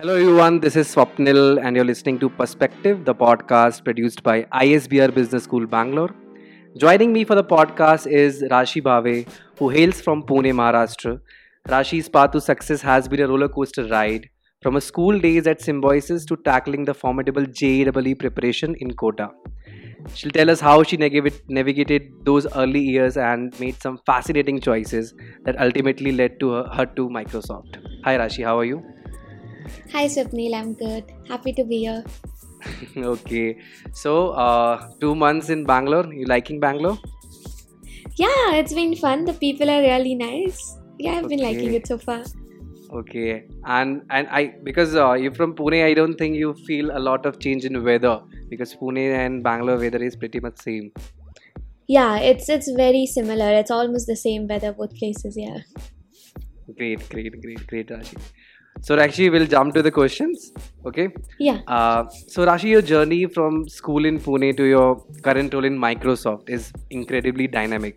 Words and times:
Hello, 0.00 0.14
everyone. 0.14 0.60
This 0.60 0.76
is 0.76 0.94
Swapnil, 0.94 1.60
and 1.60 1.74
you're 1.74 1.84
listening 1.84 2.20
to 2.20 2.28
Perspective, 2.28 3.04
the 3.04 3.12
podcast 3.12 3.82
produced 3.82 4.22
by 4.22 4.44
ISBR 4.44 5.12
Business 5.12 5.42
School, 5.42 5.66
Bangalore. 5.66 6.14
Joining 6.76 7.12
me 7.12 7.24
for 7.24 7.34
the 7.34 7.42
podcast 7.42 8.06
is 8.06 8.44
Rashi 8.44 8.80
Bhave, 8.80 9.26
who 9.58 9.70
hails 9.70 10.00
from 10.00 10.22
Pune, 10.22 10.52
Maharashtra. 10.52 11.20
Rashi's 11.68 12.08
path 12.08 12.30
to 12.30 12.40
success 12.40 12.80
has 12.80 13.08
been 13.08 13.22
a 13.22 13.26
roller 13.26 13.48
coaster 13.48 13.88
ride, 13.88 14.28
from 14.62 14.74
her 14.74 14.80
school 14.80 15.18
days 15.18 15.48
at 15.48 15.60
Symbiosis 15.60 16.24
to 16.26 16.36
tackling 16.44 16.84
the 16.84 16.94
formidable 16.94 17.44
JEE 17.44 17.90
preparation 18.14 18.76
in 18.78 18.94
Kota. 18.94 19.30
She'll 20.14 20.30
tell 20.30 20.48
us 20.48 20.60
how 20.60 20.84
she 20.84 20.96
navigated 20.96 22.02
those 22.24 22.46
early 22.54 22.80
years 22.80 23.16
and 23.16 23.58
made 23.58 23.82
some 23.82 23.98
fascinating 24.06 24.60
choices 24.60 25.12
that 25.44 25.60
ultimately 25.60 26.12
led 26.12 26.38
to 26.38 26.50
her, 26.50 26.68
her 26.68 26.86
to 26.86 27.08
Microsoft. 27.08 27.78
Hi, 28.04 28.16
Rashi. 28.16 28.44
How 28.44 28.60
are 28.60 28.64
you? 28.64 28.80
Hi 29.92 30.06
Swapnil, 30.06 30.54
I'm 30.54 30.74
good. 30.74 31.04
Happy 31.28 31.52
to 31.52 31.64
be 31.64 31.78
here. 31.80 32.04
okay 33.12 33.56
so 33.92 34.30
uh 34.30 34.88
two 35.00 35.14
months 35.14 35.48
in 35.48 35.64
bangalore 35.64 36.12
you 36.12 36.26
liking 36.26 36.60
bangalore 36.60 36.98
Yeah, 38.16 38.54
it's 38.54 38.74
been 38.74 38.94
fun. 38.96 39.24
The 39.24 39.32
people 39.34 39.70
are 39.70 39.80
really 39.80 40.14
nice. 40.14 40.76
Yeah, 40.98 41.12
I've 41.12 41.28
been 41.28 41.40
liking 41.40 41.72
it 41.74 41.86
so 41.86 41.98
far. 41.98 42.22
okay 42.98 43.44
and 43.66 44.02
and 44.10 44.28
i 44.38 44.42
because 44.68 44.94
uh, 44.96 45.12
you're 45.22 45.34
from 45.38 45.54
pune 45.58 45.76
i 45.88 45.92
don't 45.98 46.16
think 46.22 46.36
you 46.42 46.54
feel 46.68 46.90
a 46.98 47.02
lot 47.08 47.26
of 47.30 47.38
change 47.44 47.66
in 47.70 47.82
weather 47.88 48.14
because 48.52 48.74
pune 48.82 49.02
and 49.22 49.42
bangalore 49.48 49.76
weather 49.84 50.02
is 50.10 50.16
pretty 50.16 50.40
much 50.46 50.56
same 50.68 50.90
Yeah, 51.86 52.18
it's 52.18 52.48
it's 52.48 52.70
very 52.70 53.06
similar. 53.06 53.50
It's 53.54 53.70
almost 53.70 54.06
the 54.06 54.16
same 54.16 54.46
weather 54.46 54.72
both 54.72 54.94
places. 54.96 55.36
Yeah. 55.36 55.60
great 56.76 57.00
great 57.12 57.34
great 57.42 57.62
great 57.70 57.88
rashi 57.94 58.16
so 58.82 58.98
actually 58.98 59.30
we'll 59.30 59.46
jump 59.54 59.74
to 59.74 59.82
the 59.82 59.90
questions 59.90 60.52
okay 60.86 61.08
Yeah. 61.38 61.60
uh, 61.66 62.04
so 62.34 62.46
rashi 62.50 62.70
your 62.74 62.82
journey 62.82 63.26
from 63.36 63.68
school 63.78 64.04
in 64.10 64.18
pune 64.26 64.48
to 64.60 64.64
your 64.74 64.88
current 65.26 65.54
role 65.54 65.68
in 65.70 65.78
microsoft 65.86 66.48
is 66.58 66.72
incredibly 67.00 67.46
dynamic 67.58 67.96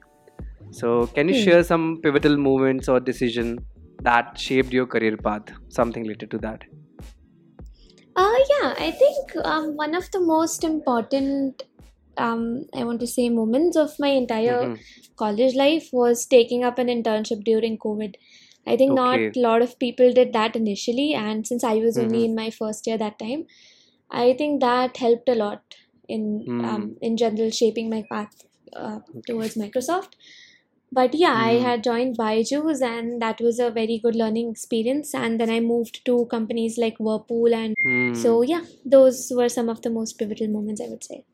so 0.81 1.07
can 1.17 1.27
you 1.29 1.33
Hmm. 1.35 1.43
share 1.45 1.63
some 1.71 1.85
pivotal 2.03 2.37
moments 2.49 2.89
or 2.89 2.99
decision 2.99 3.57
that 4.09 4.37
shaped 4.47 4.73
your 4.79 4.87
career 4.95 5.17
path 5.29 5.53
something 5.79 6.03
related 6.03 6.31
to 6.31 6.39
that 6.47 6.63
Uh, 8.15 8.37
yeah, 8.49 8.73
I 8.77 8.91
think 8.91 9.45
um, 9.45 9.75
one 9.75 9.95
of 9.95 10.09
the 10.11 10.19
most 10.19 10.63
important, 10.63 11.63
um, 12.17 12.65
I 12.75 12.83
want 12.83 12.99
to 13.01 13.07
say, 13.07 13.29
moments 13.29 13.77
of 13.77 13.91
my 13.99 14.09
entire 14.09 14.57
Mhm. 14.63 14.79
college 15.17 15.55
life 15.55 15.89
was 15.93 16.25
taking 16.25 16.63
up 16.63 16.77
an 16.77 16.87
internship 16.87 17.43
during 17.43 17.77
COVID. 17.77 18.15
I 18.67 18.77
think 18.77 18.93
not 18.93 19.21
a 19.35 19.39
lot 19.39 19.61
of 19.61 19.79
people 19.79 20.13
did 20.13 20.33
that 20.33 20.55
initially, 20.55 21.13
and 21.13 21.45
since 21.47 21.63
I 21.63 21.75
was 21.75 21.97
only 21.97 22.23
Mhm. 22.23 22.25
in 22.25 22.35
my 22.35 22.49
first 22.49 22.87
year 22.87 22.97
that 22.97 23.19
time, 23.19 23.47
I 24.09 24.33
think 24.33 24.61
that 24.61 24.97
helped 24.97 25.29
a 25.29 25.35
lot 25.35 25.75
in 26.07 26.49
um, 26.63 26.97
in 27.01 27.17
general 27.17 27.49
shaping 27.51 27.89
my 27.89 28.03
path 28.11 28.43
uh, 28.75 28.99
towards 29.27 29.55
Microsoft. 29.55 30.13
But 30.91 31.13
yeah, 31.15 31.33
I 31.35 31.53
Mm. 31.53 31.59
had 31.59 31.83
joined 31.83 32.17
Byju's, 32.17 32.81
and 32.81 33.21
that 33.21 33.41
was 33.41 33.59
a 33.59 33.71
very 33.71 33.99
good 33.99 34.15
learning 34.15 34.51
experience. 34.51 35.13
And 35.13 35.39
then 35.39 35.49
I 35.49 35.59
moved 35.59 36.05
to 36.05 36.25
companies 36.27 36.77
like 36.77 36.97
Whirlpool, 36.99 37.53
and 37.53 37.75
Hmm. 37.83 38.11
so 38.11 38.41
yeah, 38.41 38.65
those 38.85 39.31
were 39.35 39.49
some 39.49 39.69
of 39.69 39.81
the 39.81 39.89
most 39.89 40.17
pivotal 40.19 40.47
moments 40.47 40.81
I 40.81 40.87
would 40.89 41.03
say. 41.03 41.25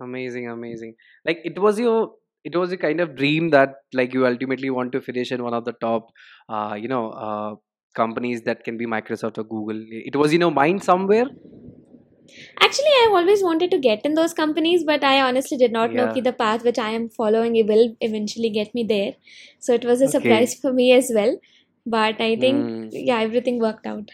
amazing 0.00 0.48
amazing 0.48 0.94
like 1.24 1.40
it 1.44 1.58
was 1.58 1.78
your 1.78 2.14
it 2.44 2.56
was 2.56 2.72
a 2.72 2.76
kind 2.76 3.00
of 3.00 3.14
dream 3.16 3.50
that 3.50 3.74
like 3.92 4.12
you 4.14 4.26
ultimately 4.26 4.70
want 4.70 4.92
to 4.92 5.00
finish 5.00 5.32
in 5.32 5.42
one 5.42 5.54
of 5.54 5.64
the 5.64 5.72
top 5.74 6.08
uh 6.48 6.76
you 6.80 6.88
know 6.88 7.10
uh 7.10 7.54
companies 7.94 8.42
that 8.42 8.64
can 8.64 8.76
be 8.78 8.86
microsoft 8.86 9.38
or 9.38 9.44
google 9.44 9.82
it 9.90 10.16
was 10.16 10.32
in 10.32 10.40
your 10.40 10.50
mind 10.52 10.82
somewhere 10.82 11.26
Actually, 12.60 12.92
I've 13.02 13.12
always 13.12 13.42
wanted 13.42 13.70
to 13.72 13.78
get 13.78 14.04
in 14.04 14.14
those 14.14 14.32
companies, 14.34 14.84
but 14.84 15.02
I 15.02 15.20
honestly 15.20 15.56
did 15.56 15.72
not 15.72 15.94
know 15.94 16.06
Yeah. 16.06 16.12
that 16.12 16.24
the 16.24 16.32
path 16.32 16.62
which 16.64 16.78
I 16.78 16.90
am 16.90 17.08
following 17.08 17.56
it 17.56 17.66
will 17.66 17.96
eventually 18.00 18.50
get 18.50 18.74
me 18.74 18.84
there. 18.84 19.14
So 19.58 19.72
it 19.74 19.84
was 19.84 20.00
a 20.00 20.08
Okay. 20.08 20.08
surprise 20.08 20.54
for 20.54 20.72
me 20.72 20.92
as 20.92 21.10
well. 21.14 21.38
But 21.86 22.20
I 22.20 22.36
think 22.36 22.70
Hmm. 22.70 22.90
yeah, 22.90 23.18
everything 23.20 23.58
worked 23.58 23.86
out. 23.86 24.10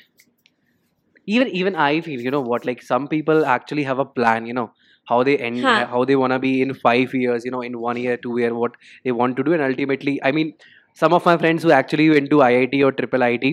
even 1.34 1.48
even 1.60 1.74
i 1.84 2.00
feel 2.06 2.20
you 2.26 2.30
know 2.34 2.40
what 2.52 2.64
like 2.68 2.82
some 2.82 3.06
people 3.08 3.44
actually 3.54 3.82
have 3.90 3.98
a 3.98 4.04
plan 4.18 4.46
you 4.46 4.54
know 4.58 4.70
how 5.06 5.22
they 5.22 5.36
end 5.38 5.68
Huh. 5.68 5.86
how 5.92 6.04
they 6.04 6.16
want 6.16 6.32
to 6.32 6.38
be 6.38 6.60
in 6.62 6.74
five 6.74 7.14
years 7.14 7.44
you 7.44 7.50
know 7.50 7.62
in 7.62 7.78
one 7.80 7.96
year 7.96 8.16
two 8.16 8.38
year 8.38 8.54
what 8.54 8.72
they 9.04 9.12
want 9.12 9.36
to 9.36 9.44
do 9.44 9.52
and 9.52 9.62
ultimately 9.62 10.18
i 10.22 10.32
mean 10.32 10.52
some 10.94 11.12
of 11.12 11.24
my 11.26 11.36
friends 11.36 11.62
who 11.62 11.70
actually 11.70 12.08
went 12.10 12.30
to 12.30 12.42
iit 12.50 12.74
or 12.86 12.92
triple 12.92 13.22
it 13.22 13.44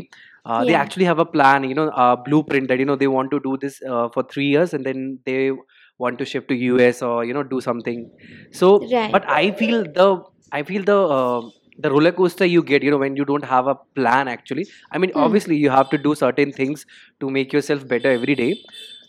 uh, 0.46 0.64
they 0.66 0.74
actually 0.74 1.06
have 1.06 1.20
a 1.20 1.26
plan 1.26 1.64
you 1.64 1.76
know 1.76 1.90
a 2.06 2.18
blueprint 2.18 2.68
that 2.68 2.80
you 2.80 2.86
know 2.86 2.96
they 2.96 3.08
want 3.08 3.32
to 3.32 3.40
do 3.40 3.58
this 3.62 3.82
uh, 3.90 4.10
for 4.14 4.24
three 4.24 4.48
years 4.48 4.74
and 4.74 4.86
then 4.86 5.20
they 5.26 5.52
want 5.98 6.18
to 6.20 6.26
shift 6.26 6.48
to 6.50 6.58
us 6.88 7.02
or 7.02 7.24
you 7.26 7.34
know 7.34 7.44
do 7.44 7.62
something 7.62 8.10
so 8.52 8.70
Right. 8.80 9.18
but 9.18 9.24
i 9.30 9.52
feel 9.52 9.84
the 10.00 10.08
i 10.52 10.64
feel 10.64 10.84
the 10.92 10.98
uh, 11.18 11.42
the 11.84 11.90
roller 11.94 12.12
coaster 12.18 12.46
you 12.46 12.62
get 12.72 12.84
you 12.84 12.92
know 12.94 12.98
when 13.04 13.16
you 13.20 13.26
don't 13.30 13.46
have 13.54 13.68
a 13.68 13.76
plan 14.00 14.28
actually 14.34 14.66
i 14.92 14.98
mean 15.04 15.12
Hmm. 15.14 15.28
obviously 15.28 15.56
you 15.64 15.70
have 15.76 15.90
to 15.94 15.98
do 16.08 16.14
certain 16.24 16.52
things 16.60 16.86
to 17.20 17.30
make 17.38 17.54
yourself 17.58 17.88
better 17.94 18.12
every 18.20 18.36
day 18.44 18.52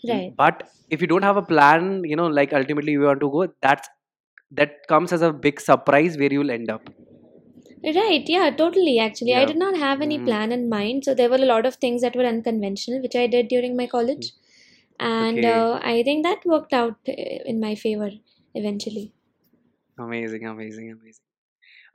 Right. 0.07 0.35
but 0.37 0.63
if 0.89 1.01
you 1.01 1.07
don't 1.07 1.23
have 1.23 1.37
a 1.37 1.41
plan 1.41 2.03
you 2.03 2.15
know 2.15 2.27
like 2.27 2.53
ultimately 2.53 2.93
you 2.93 3.01
want 3.01 3.19
to 3.19 3.29
go 3.29 3.47
that's 3.61 3.89
that 4.51 4.75
comes 4.87 5.11
as 5.13 5.21
a 5.21 5.31
big 5.33 5.59
surprise 5.59 6.17
where 6.17 6.31
you'll 6.31 6.51
end 6.51 6.69
up 6.69 6.89
Right, 7.83 8.27
yeah, 8.27 8.49
totally. 8.49 8.99
Actually, 8.99 9.33
I 9.33 9.45
did 9.45 9.55
not 9.57 9.77
have 9.77 10.01
any 10.01 10.17
Mm. 10.17 10.19
plan 10.19 10.51
in 10.51 10.67
mind, 10.67 11.05
so 11.05 11.13
there 11.13 11.29
were 11.29 11.37
a 11.37 11.45
lot 11.53 11.65
of 11.65 11.75
things 11.75 12.01
that 12.01 12.15
were 12.15 12.25
unconventional, 12.25 13.01
which 13.01 13.15
I 13.15 13.27
did 13.27 13.47
during 13.47 13.77
my 13.77 13.87
college, 13.87 14.33
and 14.99 15.43
Okay. 15.43 15.45
uh, 15.45 15.79
I 15.83 16.03
think 16.03 16.23
that 16.23 16.45
worked 16.45 16.73
out 16.73 16.97
uh, 17.07 17.13
in 17.13 17.59
my 17.61 17.75
favor 17.75 18.11
eventually. 18.55 19.13
amazing 19.97 20.45
amazing 20.45 20.91
amazing 20.91 21.23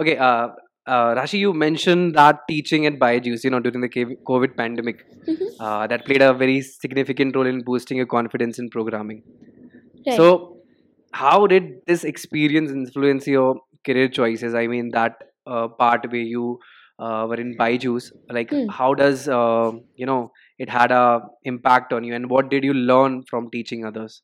okay 0.00 0.16
uh, 0.18 0.48
uh 0.94 1.10
rashi 1.18 1.38
you 1.44 1.52
mentioned 1.52 2.14
that 2.20 2.40
teaching 2.50 2.86
at 2.90 2.98
byju's 3.04 3.44
you 3.44 3.50
know 3.54 3.60
during 3.66 3.82
the 3.86 3.90
covid 4.30 4.56
pandemic 4.62 4.98
Mhm. 5.28 5.48
uh, 5.64 5.86
that 5.92 6.04
played 6.06 6.22
a 6.22 6.32
very 6.42 6.60
significant 6.62 7.36
role 7.36 7.50
in 7.54 7.62
boosting 7.70 7.98
your 8.02 8.10
confidence 8.16 8.58
in 8.64 8.70
programming 8.76 9.22
Right. 10.06 10.16
So, 10.16 10.56
how 11.12 11.46
did 11.46 11.64
this 11.86 12.04
experience 12.04 12.70
influence 12.70 13.26
your 13.26 13.56
career 13.86 14.08
choices? 14.08 14.54
I 14.54 14.66
mean, 14.66 14.90
that 14.92 15.16
uh, 15.46 15.68
part 15.68 16.10
where 16.10 16.20
you 16.20 16.58
uh, 16.98 17.26
were 17.28 17.36
in 17.36 17.56
Byju's, 17.58 18.12
like, 18.30 18.50
Hmm. 18.50 18.68
how 18.68 18.94
does 18.94 19.28
uh, 19.28 19.72
you 19.96 20.06
know 20.06 20.32
it 20.58 20.68
had 20.70 20.92
a 20.92 21.22
impact 21.44 21.92
on 21.92 22.04
you, 22.04 22.14
and 22.14 22.30
what 22.30 22.50
did 22.50 22.64
you 22.64 22.74
learn 22.74 23.22
from 23.30 23.50
teaching 23.50 23.84
others? 23.84 24.22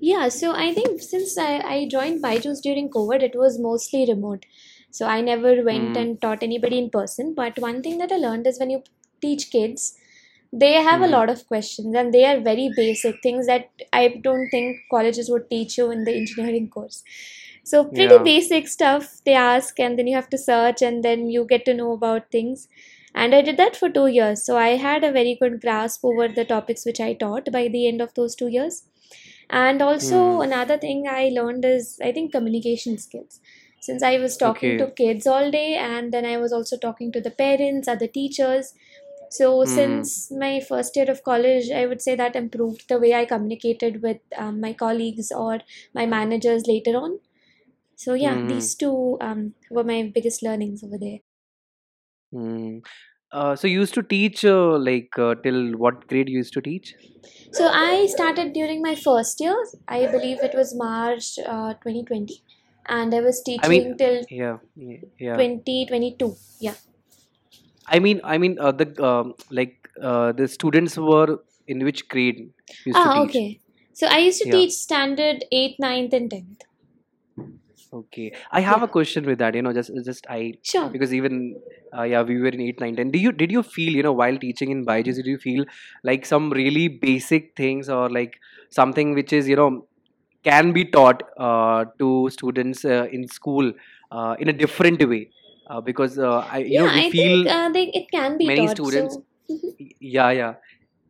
Yeah, 0.00 0.28
so 0.28 0.52
I 0.52 0.74
think 0.74 1.00
since 1.00 1.38
I, 1.38 1.58
I 1.60 1.88
joined 1.90 2.22
Byju's 2.22 2.60
during 2.60 2.90
COVID, 2.90 3.22
it 3.22 3.34
was 3.36 3.58
mostly 3.60 4.04
remote. 4.08 4.44
So 4.92 5.06
I 5.06 5.20
never 5.22 5.64
went 5.64 5.96
Hmm. 5.96 5.96
and 5.96 6.20
taught 6.20 6.42
anybody 6.44 6.78
in 6.78 6.90
person. 6.90 7.34
But 7.34 7.58
one 7.58 7.82
thing 7.82 7.98
that 7.98 8.12
I 8.12 8.16
learned 8.18 8.46
is 8.46 8.60
when 8.60 8.70
you 8.70 8.82
teach 9.22 9.50
kids, 9.50 9.96
they 10.52 10.74
have 10.74 11.00
a 11.02 11.06
Mhm. 11.06 11.12
lot 11.16 11.30
of 11.30 11.46
questions 11.48 11.94
and 11.96 12.12
they 12.14 12.24
are 12.26 12.40
very 12.40 12.70
basic 12.76 13.16
things 13.22 13.46
that 13.46 13.70
I 13.92 14.08
don't 14.22 14.50
think 14.50 14.76
colleges 14.90 15.30
would 15.30 15.48
teach 15.50 15.78
you 15.78 15.90
in 15.90 16.04
the 16.04 16.14
engineering 16.14 16.68
course. 16.68 17.02
So 17.64 17.84
pretty 17.84 18.18
Yeah. 18.18 18.24
basic 18.24 18.68
stuff 18.68 19.20
they 19.24 19.34
ask, 19.34 19.78
and 19.80 19.98
then 19.98 20.06
you 20.06 20.14
have 20.16 20.30
to 20.30 20.38
search, 20.38 20.82
and 20.82 21.02
then 21.04 21.28
you 21.30 21.44
get 21.44 21.64
to 21.66 21.74
know 21.74 21.92
about 21.92 22.30
things. 22.30 22.68
And 23.14 23.34
I 23.34 23.42
did 23.42 23.56
that 23.58 23.76
for 23.76 23.88
two 23.90 24.06
years. 24.08 24.44
So 24.44 24.56
I 24.56 24.70
had 24.86 25.04
a 25.04 25.12
very 25.12 25.36
good 25.40 25.60
grasp 25.60 26.04
over 26.04 26.28
the 26.28 26.44
topics 26.44 26.84
which 26.86 27.00
I 27.00 27.14
taught 27.14 27.50
by 27.52 27.68
the 27.68 27.86
end 27.88 28.00
of 28.00 28.14
those 28.14 28.34
two 28.34 28.48
years. 28.48 28.84
And 29.50 29.82
also, 29.82 30.40
Hmm. 30.40 30.40
another 30.40 30.78
thing 30.78 31.06
I 31.08 31.28
learned 31.28 31.64
is, 31.64 31.98
I 32.02 32.12
think, 32.12 32.32
communication 32.32 32.98
skills. 32.98 33.40
Since 33.82 34.02
I 34.02 34.18
was 34.18 34.38
talking 34.38 34.76
Okay. 34.76 34.82
to 34.82 34.92
kids 34.92 35.26
all 35.26 35.50
day, 35.52 35.76
and 35.76 36.14
then 36.14 36.26
I 36.26 36.38
was 36.38 36.52
also 36.52 36.78
talking 36.78 37.12
to 37.12 37.20
the 37.22 37.32
parents, 37.32 37.88
other 37.88 38.08
teachers. 38.08 38.74
So, 39.30 39.64
Hmm. 39.64 40.06
since 40.06 40.30
my 40.30 40.60
first 40.60 40.96
year 40.96 41.10
of 41.10 41.24
college, 41.24 41.70
I 41.70 41.86
would 41.86 42.02
say 42.02 42.14
that 42.16 42.36
improved 42.36 42.88
the 42.88 43.00
way 43.00 43.14
I 43.14 43.26
communicated 43.26 44.02
with 44.02 44.20
um, 44.38 44.60
my 44.60 44.74
colleagues 44.74 45.32
or 45.32 45.60
my 45.94 46.06
managers 46.06 46.66
later 46.68 46.96
on. 46.96 47.20
So, 47.96 48.14
yeah, 48.14 48.40
Mhm. 48.40 48.42
these 48.44 48.74
two 48.76 49.18
um, 49.20 49.54
were 49.70 49.84
my 49.84 50.10
biggest 50.14 50.42
learnings 50.42 50.84
over 50.84 50.98
there. 50.98 51.20
Hmm. 52.32 52.78
Uh, 53.32 53.56
so 53.56 53.66
you 53.68 53.80
used 53.80 53.94
to 53.94 54.02
teach 54.02 54.44
uh, 54.44 54.78
like 54.78 55.10
uh, 55.18 55.34
till 55.42 55.72
what 55.78 56.06
grade 56.08 56.28
you 56.28 56.38
used 56.38 56.54
to 56.54 56.62
teach? 56.62 56.94
So, 57.52 57.68
I 57.68 58.06
started 58.06 58.52
during 58.52 58.82
my 58.82 58.94
first 58.96 59.40
year, 59.40 59.56
I 59.86 60.06
believe 60.06 60.42
it 60.42 60.54
was 60.54 60.74
March 60.74 61.38
uh, 61.46 61.74
2020, 61.74 62.42
and 62.86 63.14
I 63.14 63.20
was 63.20 63.42
I 63.62 63.68
mean, 63.68 63.84
teaching 63.84 63.96
till 63.98 64.24
yeah, 64.30 64.58
yeah. 64.76 64.96
yeah. 65.18 65.36
2022. 65.36 66.36
Yeah. 66.60 66.74
I 67.86 67.98
mean, 67.98 68.20
I 68.24 68.38
mean, 68.38 68.58
uh, 68.58 68.72
the 68.72 68.86
um, 69.04 69.34
like 69.50 69.88
uh, 70.02 70.32
the 70.32 70.48
students 70.48 70.96
were 70.96 71.38
in 71.66 71.84
which 71.84 72.08
grade 72.08 72.38
you 72.38 72.52
used 72.86 73.02
to 73.02 73.08
Ah, 73.08 73.10
teach? 73.10 73.30
okay. 73.30 73.60
So 73.92 74.06
I 74.06 74.18
used 74.18 74.38
to 74.42 74.46
Yeah. 74.46 74.52
teach 74.52 74.72
standard 74.72 75.44
8th, 75.52 75.78
9th, 75.78 76.12
and 76.14 76.30
10th. 76.30 76.62
Okay, 77.92 78.32
I 78.50 78.60
have 78.60 78.80
Yeah. 78.80 78.84
a 78.84 78.88
question 78.88 79.26
with 79.26 79.38
that. 79.40 79.54
You 79.54 79.60
know, 79.62 79.72
just 79.72 79.90
just 80.04 80.26
I 80.30 80.54
Sure. 80.62 80.90
because 80.92 81.12
even 81.12 81.60
uh, 81.96 82.04
yeah, 82.04 82.22
we 82.22 82.38
were 82.40 82.48
in 82.48 82.60
eight, 82.60 82.80
nine, 82.80 82.96
ten. 82.96 83.10
Do 83.10 83.18
you 83.18 83.32
did 83.32 83.52
you 83.52 83.62
feel 83.62 83.92
you 83.94 84.02
know 84.02 84.12
while 84.14 84.38
teaching 84.38 84.70
in 84.70 84.86
Byju's, 84.86 85.16
did 85.16 85.26
you 85.26 85.36
feel 85.38 85.66
like 86.02 86.24
some 86.24 86.50
really 86.50 86.88
basic 86.88 87.50
things 87.54 87.90
or 87.90 88.08
like 88.08 88.38
something 88.70 89.12
which 89.14 89.32
is 89.34 89.46
you 89.46 89.56
know 89.56 89.86
can 90.44 90.72
be 90.72 90.84
taught 90.84 91.22
uh, 91.38 91.84
to 91.98 92.28
students 92.30 92.84
uh, 92.84 93.06
in 93.12 93.26
school 93.28 93.72
uh, 94.10 94.36
in 94.38 94.48
a 94.48 94.52
different 94.52 95.06
way? 95.08 95.30
Uh, 95.68 95.80
because 95.80 96.18
uh, 96.18 96.38
I 96.50 96.58
you 96.58 96.78
Yeah, 96.78 96.82
know 96.82 96.88
we 96.88 97.02
I 97.02 97.10
feel 97.10 97.46
think 97.46 97.48
uh, 97.48 97.68
they 97.70 97.84
it 98.00 98.10
can 98.10 98.38
be 98.38 98.48
many 98.50 98.66
taught. 98.66 98.76
students 98.76 99.18
So 99.22 99.24
yeah 100.00 100.30
yeah 100.30 100.54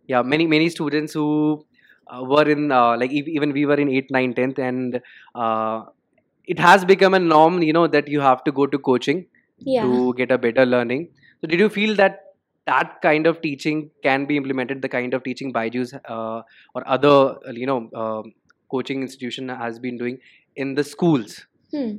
yeah 0.09 0.23
many 0.23 0.47
many 0.47 0.69
students 0.69 1.13
who 1.13 1.65
uh, 2.13 2.23
were 2.25 2.49
in 2.49 2.71
uh, 2.73 2.97
like 2.97 3.13
ev- 3.13 3.29
even 3.39 3.53
we 3.53 3.67
were 3.67 3.77
in 3.85 3.89
8 3.89 4.11
9 4.11 4.35
10th 4.35 4.59
and 4.59 5.01
uh, 5.35 5.83
it 6.47 6.59
has 6.59 6.85
become 6.85 7.15
a 7.15 7.19
norm 7.19 7.63
you 7.63 7.73
know 7.73 7.87
that 7.87 8.09
you 8.09 8.21
have 8.21 8.45
to 8.45 8.53
go 8.53 8.67
to 8.67 8.79
coaching 8.79 9.27
yeah. 9.59 9.85
to 9.85 10.15
get 10.17 10.31
a 10.31 10.39
better 10.39 10.67
learning 10.67 11.09
so 11.41 11.47
did 11.47 11.61
you 11.61 11.69
feel 11.69 11.95
that 11.97 12.21
that 12.67 13.01
kind 13.03 13.27
of 13.27 13.41
teaching 13.43 13.91
can 14.03 14.25
be 14.27 14.37
implemented 14.37 14.83
the 14.83 14.89
kind 14.89 15.15
of 15.15 15.25
teaching 15.25 15.53
Byju's 15.53 15.95
uh, 16.09 16.43
or 16.75 16.83
other 16.87 17.37
you 17.53 17.67
know 17.67 17.81
um 17.95 18.33
coaching 18.75 19.03
institution 19.03 19.49
has 19.65 19.79
been 19.87 19.99
doing 20.03 20.19
in 20.57 20.75
the 20.81 20.85
schools 20.95 21.41
Hmm. 21.75 21.93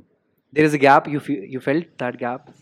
there 0.52 0.66
is 0.66 0.74
a 0.74 0.82
gap 0.88 1.08
you 1.16 1.20
fe- 1.20 1.48
you 1.56 1.60
felt 1.70 1.98
that 2.06 2.18
gap 2.28 2.54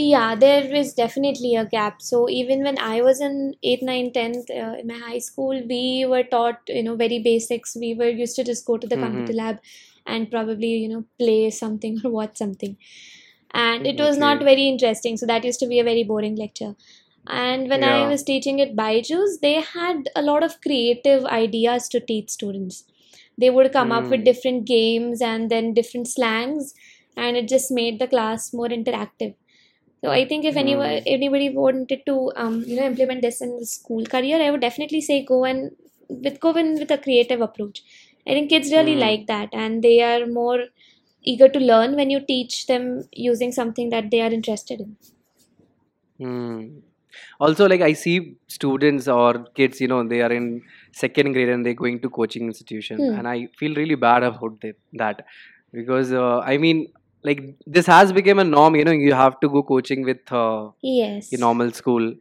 Yeah, 0.00 0.34
there 0.42 0.74
is 0.80 0.90
definitely 0.98 1.48
a 1.60 1.64
gap. 1.72 1.96
So 2.00 2.18
even 2.34 2.62
when 2.66 2.76
I 2.78 3.02
was 3.06 3.20
in 3.20 3.32
8th, 3.70 3.82
9th, 3.88 4.12
10th 4.14 4.50
uh, 4.50 4.76
in 4.82 4.86
my 4.90 4.98
high 4.98 5.18
school, 5.24 5.62
we 5.72 6.06
were 6.12 6.22
taught, 6.34 6.60
you 6.68 6.82
know, 6.82 6.94
very 7.00 7.18
basics. 7.26 7.74
We 7.82 7.90
were 7.94 8.08
used 8.20 8.36
to 8.36 8.44
just 8.44 8.64
go 8.70 8.76
to 8.84 8.86
the 8.92 8.96
computer 8.96 9.32
mm-hmm. 9.32 9.42
lab 9.46 9.58
and 10.06 10.30
probably, 10.30 10.70
you 10.84 10.88
know, 10.88 11.04
play 11.18 11.50
something 11.50 12.00
or 12.04 12.10
watch 12.10 12.36
something. 12.36 12.76
And 13.52 13.86
it 13.86 13.98
was 13.98 14.16
not 14.16 14.38
very 14.38 14.68
interesting. 14.68 15.16
So 15.16 15.26
that 15.26 15.44
used 15.44 15.60
to 15.60 15.66
be 15.66 15.80
a 15.80 15.84
very 15.84 16.04
boring 16.04 16.36
lecture. 16.36 16.76
And 17.26 17.68
when 17.68 17.84
I 17.84 18.06
was 18.08 18.22
teaching 18.22 18.60
at 18.60 18.74
Byju's, 18.74 19.40
they 19.40 19.54
had 19.60 20.08
a 20.16 20.22
lot 20.22 20.42
of 20.42 20.60
creative 20.62 21.24
ideas 21.26 21.88
to 21.90 22.00
teach 22.00 22.30
students. 22.30 22.84
They 23.40 23.50
would 23.50 23.72
come 23.72 23.92
up 23.92 24.10
with 24.10 24.20
mm. 24.20 24.24
different 24.30 24.66
games 24.66 25.22
and 25.22 25.50
then 25.50 25.74
different 25.74 26.08
slangs, 26.08 26.74
and 27.16 27.36
it 27.36 27.48
just 27.48 27.70
made 27.80 27.98
the 28.00 28.08
class 28.14 28.52
more 28.52 28.68
interactive. 28.68 29.34
So 30.04 30.10
I 30.10 30.24
think 30.28 30.44
if 30.50 30.56
anyone 30.56 30.90
Mm. 30.90 31.02
anybody 31.16 31.48
wanted 31.62 32.02
to 32.10 32.16
um, 32.44 32.54
you 32.66 32.76
know 32.76 32.86
implement 32.92 33.22
this 33.22 33.40
in 33.46 33.58
the 33.58 33.66
school 33.66 34.06
career, 34.14 34.40
I 34.46 34.50
would 34.50 34.60
definitely 34.68 35.00
say 35.08 35.18
go 35.32 35.44
and 35.44 35.70
with 36.08 36.40
go 36.40 36.52
in 36.64 36.74
with 36.82 36.90
a 36.90 36.98
creative 37.06 37.40
approach. 37.48 37.82
I 38.26 38.32
think 38.36 38.50
kids 38.50 38.72
really 38.76 38.96
Mm. 38.96 39.04
like 39.06 39.26
that 39.32 39.48
and 39.64 39.82
they 39.88 39.96
are 40.10 40.26
more 40.26 40.60
eager 41.22 41.48
to 41.48 41.60
learn 41.60 41.96
when 41.96 42.10
you 42.10 42.20
teach 42.32 42.66
them 42.66 42.86
using 43.12 43.52
something 43.52 43.90
that 43.90 44.10
they 44.10 44.20
are 44.26 44.32
interested 44.40 44.80
in. 44.80 44.96
Hmm. 46.18 46.80
Also, 47.40 47.68
like 47.68 47.80
I 47.80 47.92
see 47.94 48.36
students 48.46 49.08
or 49.08 49.44
kids, 49.54 49.80
you 49.80 49.88
know, 49.88 50.06
they 50.06 50.20
are 50.22 50.32
in 50.32 50.62
second 50.92 51.32
grade 51.32 51.48
and 51.48 51.64
they're 51.64 51.74
going 51.74 52.00
to 52.00 52.10
coaching 52.10 52.44
institution, 52.46 53.08
Hmm. 53.08 53.16
and 53.16 53.28
I 53.28 53.48
feel 53.58 53.74
really 53.74 53.94
bad 53.94 54.22
about 54.22 54.62
that 54.94 55.24
because 55.72 56.12
uh, 56.12 56.38
I 56.40 56.56
mean, 56.58 56.86
like 57.24 57.42
this 57.66 57.86
has 57.86 58.12
become 58.12 58.38
a 58.38 58.44
norm. 58.44 58.76
You 58.76 58.84
know, 58.84 58.92
you 58.92 59.12
have 59.14 59.40
to 59.40 59.48
go 59.48 59.62
coaching 59.62 60.04
with 60.04 60.32
uh, 60.32 60.70
Yes. 60.82 61.30
your 61.30 61.40
normal 61.40 61.72
school, 61.72 62.14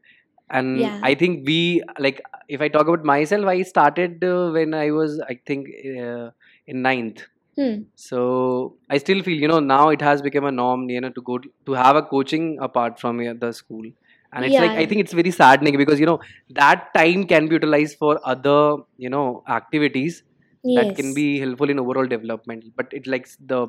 and 0.50 0.80
Yeah. 0.81 1.00
I 1.04 1.16
think 1.16 1.48
we 1.48 1.83
like 2.00 2.21
if 2.48 2.62
I 2.62 2.68
talk 2.69 2.88
about 2.88 3.04
myself, 3.04 3.45
I 3.45 3.62
started 3.63 4.24
uh, 4.24 4.50
when 4.51 4.74
I 4.74 4.92
was 4.92 5.19
I 5.27 5.39
think 5.45 5.68
uh, 6.00 6.30
in 6.68 6.81
ninth. 6.81 7.24
Hmm. 7.56 7.83
So 7.95 8.77
I 8.89 8.98
still 8.98 9.21
feel, 9.24 9.38
you 9.38 9.48
know, 9.48 9.60
now 9.60 9.89
it 9.89 10.01
has 10.01 10.21
become 10.21 10.45
a 10.45 10.51
norm, 10.51 10.89
you 10.89 11.01
know, 11.01 11.10
to 11.10 11.21
go 11.21 11.38
to, 11.38 11.50
to 11.66 11.74
have 11.74 11.95
a 11.95 12.01
coaching 12.01 12.57
apart 12.62 13.00
from 13.00 13.21
your, 13.21 13.33
the 13.33 13.51
school. 13.54 13.83
And 14.34 14.46
it's 14.46 14.60
like 14.60 14.76
I 14.76 14.86
think 14.86 15.02
it's 15.02 15.14
very 15.14 15.31
saddening 15.31 15.78
because 15.78 16.00
you 16.00 16.06
know 16.06 16.20
that 16.50 16.94
time 16.96 17.26
can 17.26 17.48
be 17.48 17.56
utilized 17.56 17.98
for 17.98 18.20
other, 18.24 18.78
you 18.98 19.10
know, 19.10 19.44
activities 19.48 20.24
that 20.74 20.96
can 20.96 21.14
be 21.14 21.40
helpful 21.40 21.70
in 21.70 21.80
overall 21.80 22.06
development. 22.08 22.66
But 22.76 22.88
it 22.92 23.08
likes 23.08 23.38
the 23.40 23.68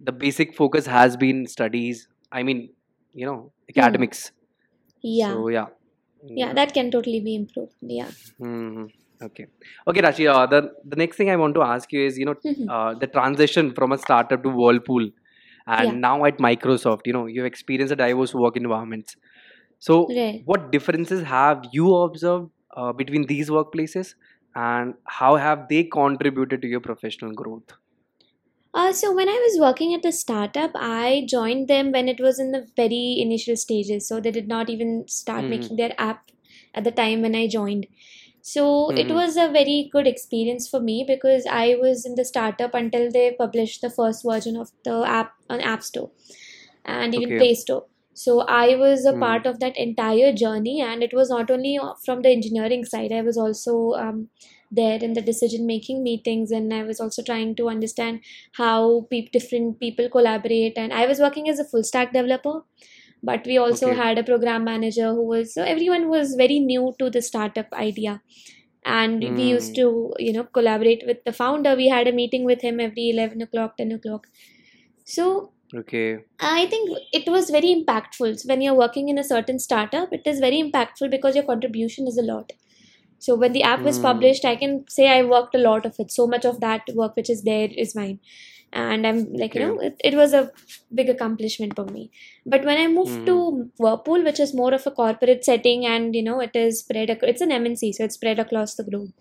the 0.00 0.12
basic 0.12 0.54
focus 0.56 0.86
has 0.86 1.16
been 1.16 1.46
studies. 1.46 2.08
I 2.32 2.42
mean, 2.42 2.70
you 3.14 3.26
know, 3.26 3.52
Hmm. 3.76 3.78
academics. 3.78 4.32
Yeah. 5.02 5.28
So 5.30 5.48
yeah, 5.48 5.66
Yeah, 6.34 6.52
yeah. 6.52 6.54
that 6.54 6.74
can 6.74 6.90
totally 6.90 7.20
be 7.20 7.34
improved. 7.34 7.74
Yeah. 7.80 8.10
hmm 8.38 8.86
Okay. 9.22 9.46
Okay, 9.88 10.00
Rashi. 10.02 10.24
Uh, 10.32 10.46
the 10.46 10.70
the 10.84 10.96
next 10.96 11.16
thing 11.16 11.30
I 11.30 11.36
want 11.36 11.54
to 11.54 11.62
ask 11.62 11.92
you 11.92 12.00
is, 12.06 12.18
you 12.18 12.24
know, 12.26 12.34
Mhm. 12.44 12.68
uh, 12.68 12.94
the 12.94 13.06
transition 13.06 13.72
from 13.74 13.92
a 13.92 13.98
startup 13.98 14.42
to 14.42 14.50
Whirlpool, 14.50 15.08
and 15.66 15.86
Yeah. 15.86 16.00
now 16.00 16.24
at 16.24 16.38
Microsoft. 16.38 17.02
You 17.06 17.14
know, 17.14 17.26
you've 17.26 17.46
experienced 17.50 17.92
a 17.92 17.96
diverse 17.96 18.34
work 18.34 18.56
environments. 18.56 19.16
So, 19.78 19.96
Right. 20.08 20.46
what 20.46 20.70
differences 20.72 21.22
have 21.22 21.64
you 21.72 21.94
observed 21.96 22.50
uh, 22.76 22.92
between 22.92 23.26
these 23.26 23.50
workplaces, 23.50 24.14
and 24.54 24.94
how 25.06 25.36
have 25.36 25.68
they 25.68 25.84
contributed 25.84 26.62
to 26.62 26.68
your 26.68 26.80
professional 26.80 27.32
growth? 27.32 27.64
Uh, 28.74 28.92
so 28.92 29.12
when 29.14 29.28
I 29.28 29.32
was 29.48 29.58
working 29.58 29.94
at 29.94 30.02
the 30.02 30.12
startup, 30.12 30.70
I 30.74 31.24
joined 31.28 31.66
them 31.68 31.92
when 31.92 32.08
it 32.08 32.20
was 32.20 32.38
in 32.38 32.52
the 32.52 32.66
very 32.76 33.16
initial 33.18 33.56
stages. 33.56 34.06
So 34.06 34.20
they 34.20 34.30
did 34.30 34.48
not 34.48 34.68
even 34.68 35.08
start 35.08 35.48
Mm-hmm. 35.48 35.66
making 35.66 35.76
their 35.76 35.94
app 35.98 36.30
at 36.74 36.84
the 36.84 36.90
time 36.90 37.22
when 37.22 37.34
I 37.34 37.48
joined. 37.48 37.86
So 38.42 38.92
it 38.96 39.10
Mm-hmm. 39.10 39.18
was 39.18 39.36
a 39.36 39.50
very 39.50 39.88
good 39.92 40.06
experience 40.06 40.68
for 40.68 40.80
me 40.80 41.04
because 41.06 41.46
I 41.46 41.76
was 41.80 42.06
in 42.06 42.16
the 42.16 42.24
startup 42.24 42.74
until 42.74 43.10
they 43.10 43.32
published 43.34 43.80
the 43.80 43.90
first 43.90 44.24
version 44.24 44.56
of 44.56 44.70
the 44.84 45.04
app 45.06 45.32
on 45.50 45.60
App 45.60 45.82
Store 45.82 46.12
and 46.84 47.14
even 47.14 47.34
Okay. 47.34 47.36
Play 47.36 47.54
Store. 47.54 47.86
So 48.16 48.40
I 48.42 48.76
was 48.76 49.04
a 49.04 49.12
Mm. 49.12 49.20
part 49.22 49.46
of 49.46 49.60
that 49.60 49.76
entire 49.76 50.32
journey, 50.32 50.80
and 50.80 51.02
it 51.02 51.12
was 51.12 51.30
not 51.30 51.50
only 51.50 51.78
from 52.04 52.22
the 52.22 52.30
engineering 52.30 52.84
side. 52.84 53.12
I 53.12 53.20
was 53.22 53.36
also 53.36 53.92
um, 53.92 54.30
there 54.70 54.98
in 55.08 55.12
the 55.12 55.22
decision 55.22 55.66
making 55.66 56.02
meetings, 56.02 56.50
and 56.50 56.72
I 56.72 56.82
was 56.84 57.00
also 57.00 57.22
trying 57.22 57.54
to 57.56 57.68
understand 57.68 58.20
how 58.54 59.06
pe- 59.10 59.28
different 59.32 59.80
people 59.80 60.08
collaborate. 60.08 60.78
And 60.78 60.92
I 60.92 61.06
was 61.06 61.20
working 61.20 61.48
as 61.50 61.58
a 61.58 61.64
full 61.74 61.84
stack 61.84 62.12
developer, 62.14 62.62
but 63.22 63.46
we 63.46 63.58
also 63.58 63.92
Okay. 63.92 63.94
had 63.94 64.18
a 64.18 64.24
program 64.24 64.64
manager 64.64 65.12
who 65.14 65.26
was 65.26 65.54
so 65.54 65.62
everyone 65.62 66.08
was 66.08 66.34
very 66.36 66.60
new 66.60 66.94
to 66.98 67.10
the 67.10 67.22
startup 67.22 67.72
idea. 67.74 68.22
And 68.84 69.24
we 69.34 69.44
used 69.44 69.74
Mm. 69.74 69.76
to, 69.76 70.12
you 70.18 70.32
know, 70.32 70.44
collaborate 70.44 71.02
with 71.06 71.18
the 71.24 71.32
founder. 71.32 71.74
We 71.76 71.88
had 71.88 72.06
a 72.08 72.12
meeting 72.12 72.44
with 72.44 72.62
him 72.62 72.80
every 72.80 73.10
11 73.10 73.42
o'clock, 73.42 73.76
10 73.76 73.92
o'clock. 73.92 74.28
So 75.04 75.52
Okay. 75.74 76.24
I 76.40 76.66
think 76.66 76.90
it 77.12 77.28
was 77.28 77.50
very 77.50 77.74
impactful. 77.74 78.38
So 78.40 78.48
when 78.48 78.60
you're 78.60 78.74
working 78.74 79.08
in 79.08 79.18
a 79.18 79.24
certain 79.24 79.58
startup, 79.58 80.12
it 80.12 80.22
is 80.26 80.40
very 80.40 80.62
impactful 80.62 81.10
because 81.10 81.34
your 81.34 81.44
contribution 81.44 82.06
is 82.06 82.18
a 82.18 82.22
lot. 82.22 82.52
So 83.18 83.34
when 83.34 83.52
the 83.52 83.62
app 83.62 83.84
was 83.84 83.98
Mm. 83.98 84.02
published, 84.02 84.44
I 84.44 84.56
can 84.56 84.84
say 84.88 85.08
I 85.08 85.22
worked 85.22 85.54
a 85.54 85.58
lot 85.58 85.86
of 85.86 85.96
it. 85.98 86.10
So 86.12 86.26
much 86.26 86.44
of 86.44 86.60
that 86.60 86.82
work 86.94 87.16
which 87.16 87.30
is 87.30 87.42
there 87.42 87.68
is 87.84 87.94
mine. 87.94 88.20
And 88.72 89.06
I'm 89.06 89.32
like, 89.34 89.54
you 89.54 89.60
know, 89.60 89.78
it, 89.80 89.96
it 90.04 90.14
was 90.14 90.32
a 90.34 90.50
big 90.94 91.08
accomplishment 91.08 91.74
for 91.76 91.84
me. 91.86 92.10
But 92.44 92.64
when 92.64 92.78
I 92.78 92.86
moved 92.88 93.20
Mm. 93.20 93.26
to 93.26 93.70
Whirlpool, 93.78 94.22
which 94.24 94.40
is 94.40 94.54
more 94.54 94.74
of 94.74 94.86
a 94.86 94.90
corporate 94.90 95.44
setting 95.44 95.86
and, 95.86 96.14
you 96.14 96.22
know, 96.22 96.40
it 96.40 96.54
is 96.54 96.80
spread, 96.80 97.10
ac- 97.10 97.20
it's 97.32 97.40
an 97.40 97.52
MNC, 97.52 97.92
so 97.92 98.04
it's 98.04 98.14
spread 98.16 98.38
across 98.38 98.74
the 98.74 98.84
globe 98.84 99.12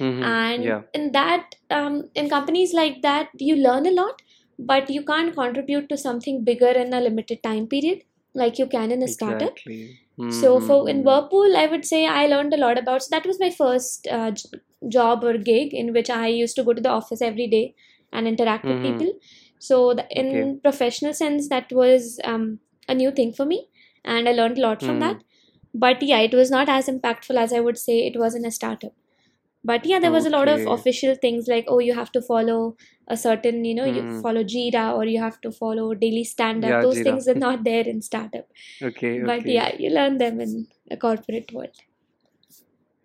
Mm-hmm. 0.00 0.22
and 0.22 0.62
Yeah. 0.64 0.82
in 0.94 1.12
that 1.12 1.54
um, 1.70 2.04
in 2.14 2.28
companies 2.28 2.72
like 2.74 3.02
that 3.02 3.28
you 3.38 3.56
learn 3.56 3.86
a 3.86 3.90
lot 3.90 4.20
but 4.66 4.90
you 4.90 5.02
can't 5.04 5.34
contribute 5.34 5.88
to 5.88 5.96
something 5.96 6.44
bigger 6.44 6.70
in 6.84 6.92
a 6.94 7.00
limited 7.00 7.42
time 7.42 7.66
period 7.66 8.02
like 8.34 8.58
you 8.58 8.66
can 8.66 8.90
in 8.92 9.02
a 9.02 9.08
startup 9.08 9.58
Exactly. 9.58 9.98
so 10.28 10.60
for 10.60 10.76
in 10.92 10.98
Mm-hmm. 10.98 11.06
whirlpool 11.06 11.56
i 11.62 11.66
would 11.72 11.84
say 11.90 12.00
i 12.06 12.26
learned 12.26 12.54
a 12.54 12.56
lot 12.64 12.78
about 12.78 13.02
so 13.02 13.08
that 13.14 13.26
was 13.26 13.40
my 13.40 13.50
first 13.50 14.06
uh, 14.18 14.30
j- 14.30 14.60
job 14.96 15.24
or 15.24 15.36
gig 15.38 15.74
in 15.82 15.92
which 15.92 16.10
i 16.10 16.26
used 16.28 16.56
to 16.56 16.64
go 16.68 16.72
to 16.72 16.80
the 16.86 16.94
office 17.00 17.22
every 17.30 17.46
day 17.56 17.74
and 18.12 18.28
interact 18.28 18.68
with 18.68 18.80
Mm-hmm. 18.80 18.82
people 18.82 19.12
so 19.58 19.94
the, 19.94 20.06
in 20.22 20.30
Okay. 20.30 20.54
professional 20.62 21.14
sense 21.14 21.48
that 21.48 21.72
was 21.72 22.18
um, 22.24 22.60
a 22.88 22.94
new 22.94 23.10
thing 23.10 23.32
for 23.32 23.44
me 23.46 23.68
and 24.04 24.28
i 24.28 24.32
learned 24.32 24.58
a 24.58 24.62
lot 24.68 24.82
from 24.82 24.98
Mm. 24.98 25.00
that 25.00 25.22
but 25.74 26.02
yeah 26.02 26.18
it 26.20 26.34
was 26.34 26.50
not 26.50 26.68
as 26.68 26.86
impactful 26.94 27.36
as 27.46 27.52
i 27.52 27.60
would 27.60 27.78
say 27.78 27.98
it 28.06 28.18
was 28.24 28.34
in 28.34 28.44
a 28.44 28.50
startup 28.60 28.94
but 29.64 29.84
yeah 29.86 29.98
there 29.98 30.12
was 30.12 30.26
a 30.26 30.30
lot 30.30 30.48
of 30.48 30.62
official 30.66 31.14
things 31.14 31.46
like 31.48 31.64
oh 31.68 31.78
you 31.78 31.94
have 31.94 32.10
to 32.12 32.20
follow 32.22 32.76
a 33.08 33.16
certain 33.16 33.64
you 33.64 33.74
know 33.74 33.84
you 33.84 34.04
Mhm. 34.04 34.22
follow 34.22 34.42
jira 34.44 34.84
or 34.96 35.04
you 35.04 35.20
have 35.20 35.40
to 35.40 35.50
follow 35.52 35.94
daily 35.94 36.24
stand 36.24 36.64
up 36.64 36.74
Yeah, 36.74 36.80
those 36.80 37.00
Jira. 37.00 37.08
things 37.08 37.28
are 37.28 37.40
not 37.46 37.64
there 37.64 37.86
in 37.94 38.00
startup 38.02 38.46
Okay. 38.82 39.22
but 39.30 39.48
Okay. 39.48 39.56
yeah 39.58 39.72
you 39.78 39.90
learn 39.90 40.18
them 40.18 40.40
in 40.40 40.66
a 40.90 40.96
corporate 40.96 41.52
world 41.52 41.76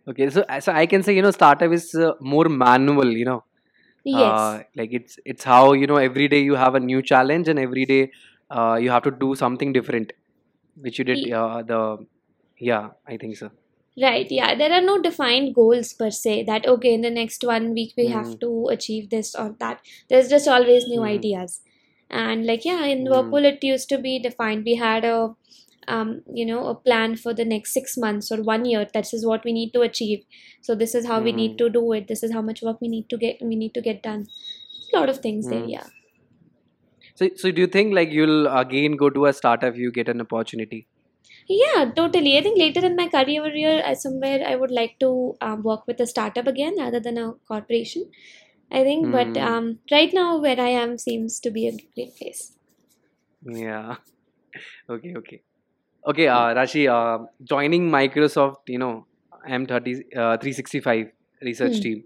Okay. 0.08 0.30
So, 0.30 0.44
so 0.60 0.72
I 0.72 0.86
can 0.86 1.04
say, 1.04 1.16
you 1.16 1.22
know, 1.22 1.32
startup 1.32 1.72
is 1.72 1.94
uh, 1.96 2.12
more 2.22 2.46
manual. 2.50 3.12
You 3.12 3.26
know, 3.26 3.44
yes 4.04 4.60
uh, 4.60 4.62
like 4.76 4.90
it's 4.94 5.18
it's 5.26 5.44
how 5.44 5.74
you 5.74 5.88
know 5.88 5.98
every 5.98 6.28
day 6.28 6.42
you 6.42 6.56
have 6.56 6.76
a 6.76 6.80
new 6.80 7.02
challenge 7.02 7.48
and 7.48 7.60
every 7.60 7.86
day 7.86 8.12
uh, 8.50 8.78
you 8.82 8.90
have 8.92 9.04
to 9.04 9.12
do 9.12 9.36
something 9.36 9.74
different, 9.74 10.14
which 10.76 11.00
you 11.00 11.06
did. 11.06 11.32
Uh, 11.32 11.64
the 11.64 11.98
yeah, 12.60 12.90
I 13.08 13.18
think 13.18 13.38
so. 13.38 13.52
Right 14.02 14.32
yeah 14.32 14.56
there 14.56 14.72
are 14.74 14.82
no 14.82 15.02
defined 15.02 15.54
goals 15.56 15.94
per 15.94 16.10
se 16.10 16.44
that 16.48 16.68
okay 16.68 16.94
in 16.94 17.02
the 17.02 17.10
next 17.10 17.44
one 17.50 17.74
week 17.74 17.94
we 17.98 18.08
have 18.08 18.30
Mm. 18.30 18.40
to 18.40 18.50
achieve 18.72 19.10
this 19.10 19.34
or 19.36 19.56
that 19.60 19.80
there's 20.10 20.30
just 20.30 20.48
always 20.48 20.88
new 20.88 21.02
Mm. 21.02 21.12
ideas 21.12 21.62
and 22.10 22.46
like 22.46 22.66
yeah 22.66 22.84
in 22.86 23.06
Hmm. 23.06 23.10
whirlpool 23.10 23.46
it 23.52 23.64
used 23.64 23.88
to 23.90 23.98
be 23.98 24.20
defined 24.20 24.64
we 24.66 24.76
had 24.76 25.06
a 25.06 25.30
um, 25.88 26.22
you 26.34 26.46
know 26.46 26.68
a 26.68 26.76
plan 26.76 27.16
for 27.16 27.34
the 27.34 27.46
next 27.46 27.74
six 27.74 27.96
months 27.98 28.32
or 28.32 28.42
one 28.44 28.66
year 28.66 28.86
this 28.94 29.14
is 29.14 29.26
what 29.26 29.44
we 29.46 29.54
need 29.54 29.72
to 29.74 29.82
achieve 29.82 30.24
so 30.62 30.76
this 30.76 30.96
is 30.96 31.06
how 31.08 31.22
we 31.22 31.32
need 31.32 31.58
Hmm. 31.58 31.60
to 31.60 31.70
do 31.70 31.92
it 31.94 32.08
this 32.08 32.24
is 32.24 32.34
how 32.34 32.42
much 32.42 32.62
work 32.62 32.80
we 32.82 32.88
need 32.88 33.10
to 33.10 33.18
get 33.18 33.38
we 33.42 33.56
need 33.56 33.74
to 33.74 33.82
get 33.82 34.02
done 34.04 34.26
a 34.94 34.98
lot 35.00 35.10
of 35.10 35.20
things 35.20 35.50
there 35.50 35.64
Hmm. 35.64 35.76
yeah 35.78 35.88
So, 37.16 37.30
so 37.36 37.52
do 37.52 37.62
you 37.62 37.68
think 37.68 37.94
like 37.94 38.10
you'll 38.12 38.48
again 38.48 38.96
go 38.96 39.10
to 39.10 39.26
a 39.26 39.34
startup 39.34 39.76
you 39.76 39.92
get 39.92 40.08
an 40.10 40.22
opportunity? 40.22 40.88
Yeah, 41.48 41.92
totally. 41.96 42.38
I 42.38 42.42
think 42.44 42.58
later 42.58 42.86
in 42.86 42.96
my 42.96 43.08
career, 43.08 43.84
I, 43.86 43.94
somewhere 43.94 44.44
I 44.48 44.56
would 44.56 44.72
like 44.72 44.98
to 45.00 45.36
um, 45.42 45.64
work 45.64 45.86
with 45.88 46.00
a 46.00 46.08
startup 46.08 46.48
again 46.48 46.76
rather 46.78 47.00
than 47.00 47.18
a 47.18 47.34
corporation. 47.48 48.10
I 48.72 48.84
think, 48.84 49.12
but 49.12 49.36
Hmm. 49.36 49.38
um, 49.38 49.80
right 49.92 50.12
now 50.14 50.38
where 50.40 50.60
I 50.60 50.70
am 50.70 50.98
seems 50.98 51.40
to 51.42 51.52
be 51.52 51.68
a 51.68 51.78
great 51.96 52.16
place. 52.18 52.54
Yeah. 53.44 53.96
Okay, 54.90 55.14
okay. 55.18 55.42
Okay, 56.08 56.28
uh, 56.28 56.54
Rashi, 56.56 56.88
uh, 56.90 57.26
joining 57.44 57.90
Microsoft, 57.90 58.68
you 58.68 58.80
know, 58.80 59.08
M30 59.48 59.96
uh, 60.16 60.38
365 60.38 61.08
research 61.42 61.80
Hmm. 61.80 61.82
team. 61.82 62.04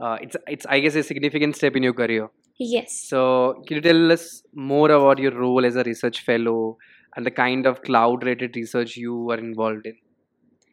Uh, 0.00 0.18
it's 0.20 0.36
it's 0.46 0.66
I 0.66 0.80
guess 0.80 0.94
a 0.96 1.02
significant 1.02 1.56
step 1.56 1.76
in 1.76 1.82
your 1.82 1.92
career. 1.94 2.28
Yes. 2.58 3.08
So, 3.08 3.62
can 3.66 3.76
you 3.76 3.82
tell 3.82 4.12
us 4.12 4.42
more 4.54 4.90
about 4.90 5.18
your 5.18 5.32
role 5.32 5.64
as 5.64 5.76
a 5.76 5.82
research 5.84 6.20
fellow 6.22 6.78
and 7.18 7.26
the 7.26 7.32
kind 7.32 7.66
of 7.66 7.82
cloud-related 7.82 8.56
research 8.56 8.96
you 8.96 9.16
were 9.16 9.38
involved 9.38 9.86
in? 9.86 9.98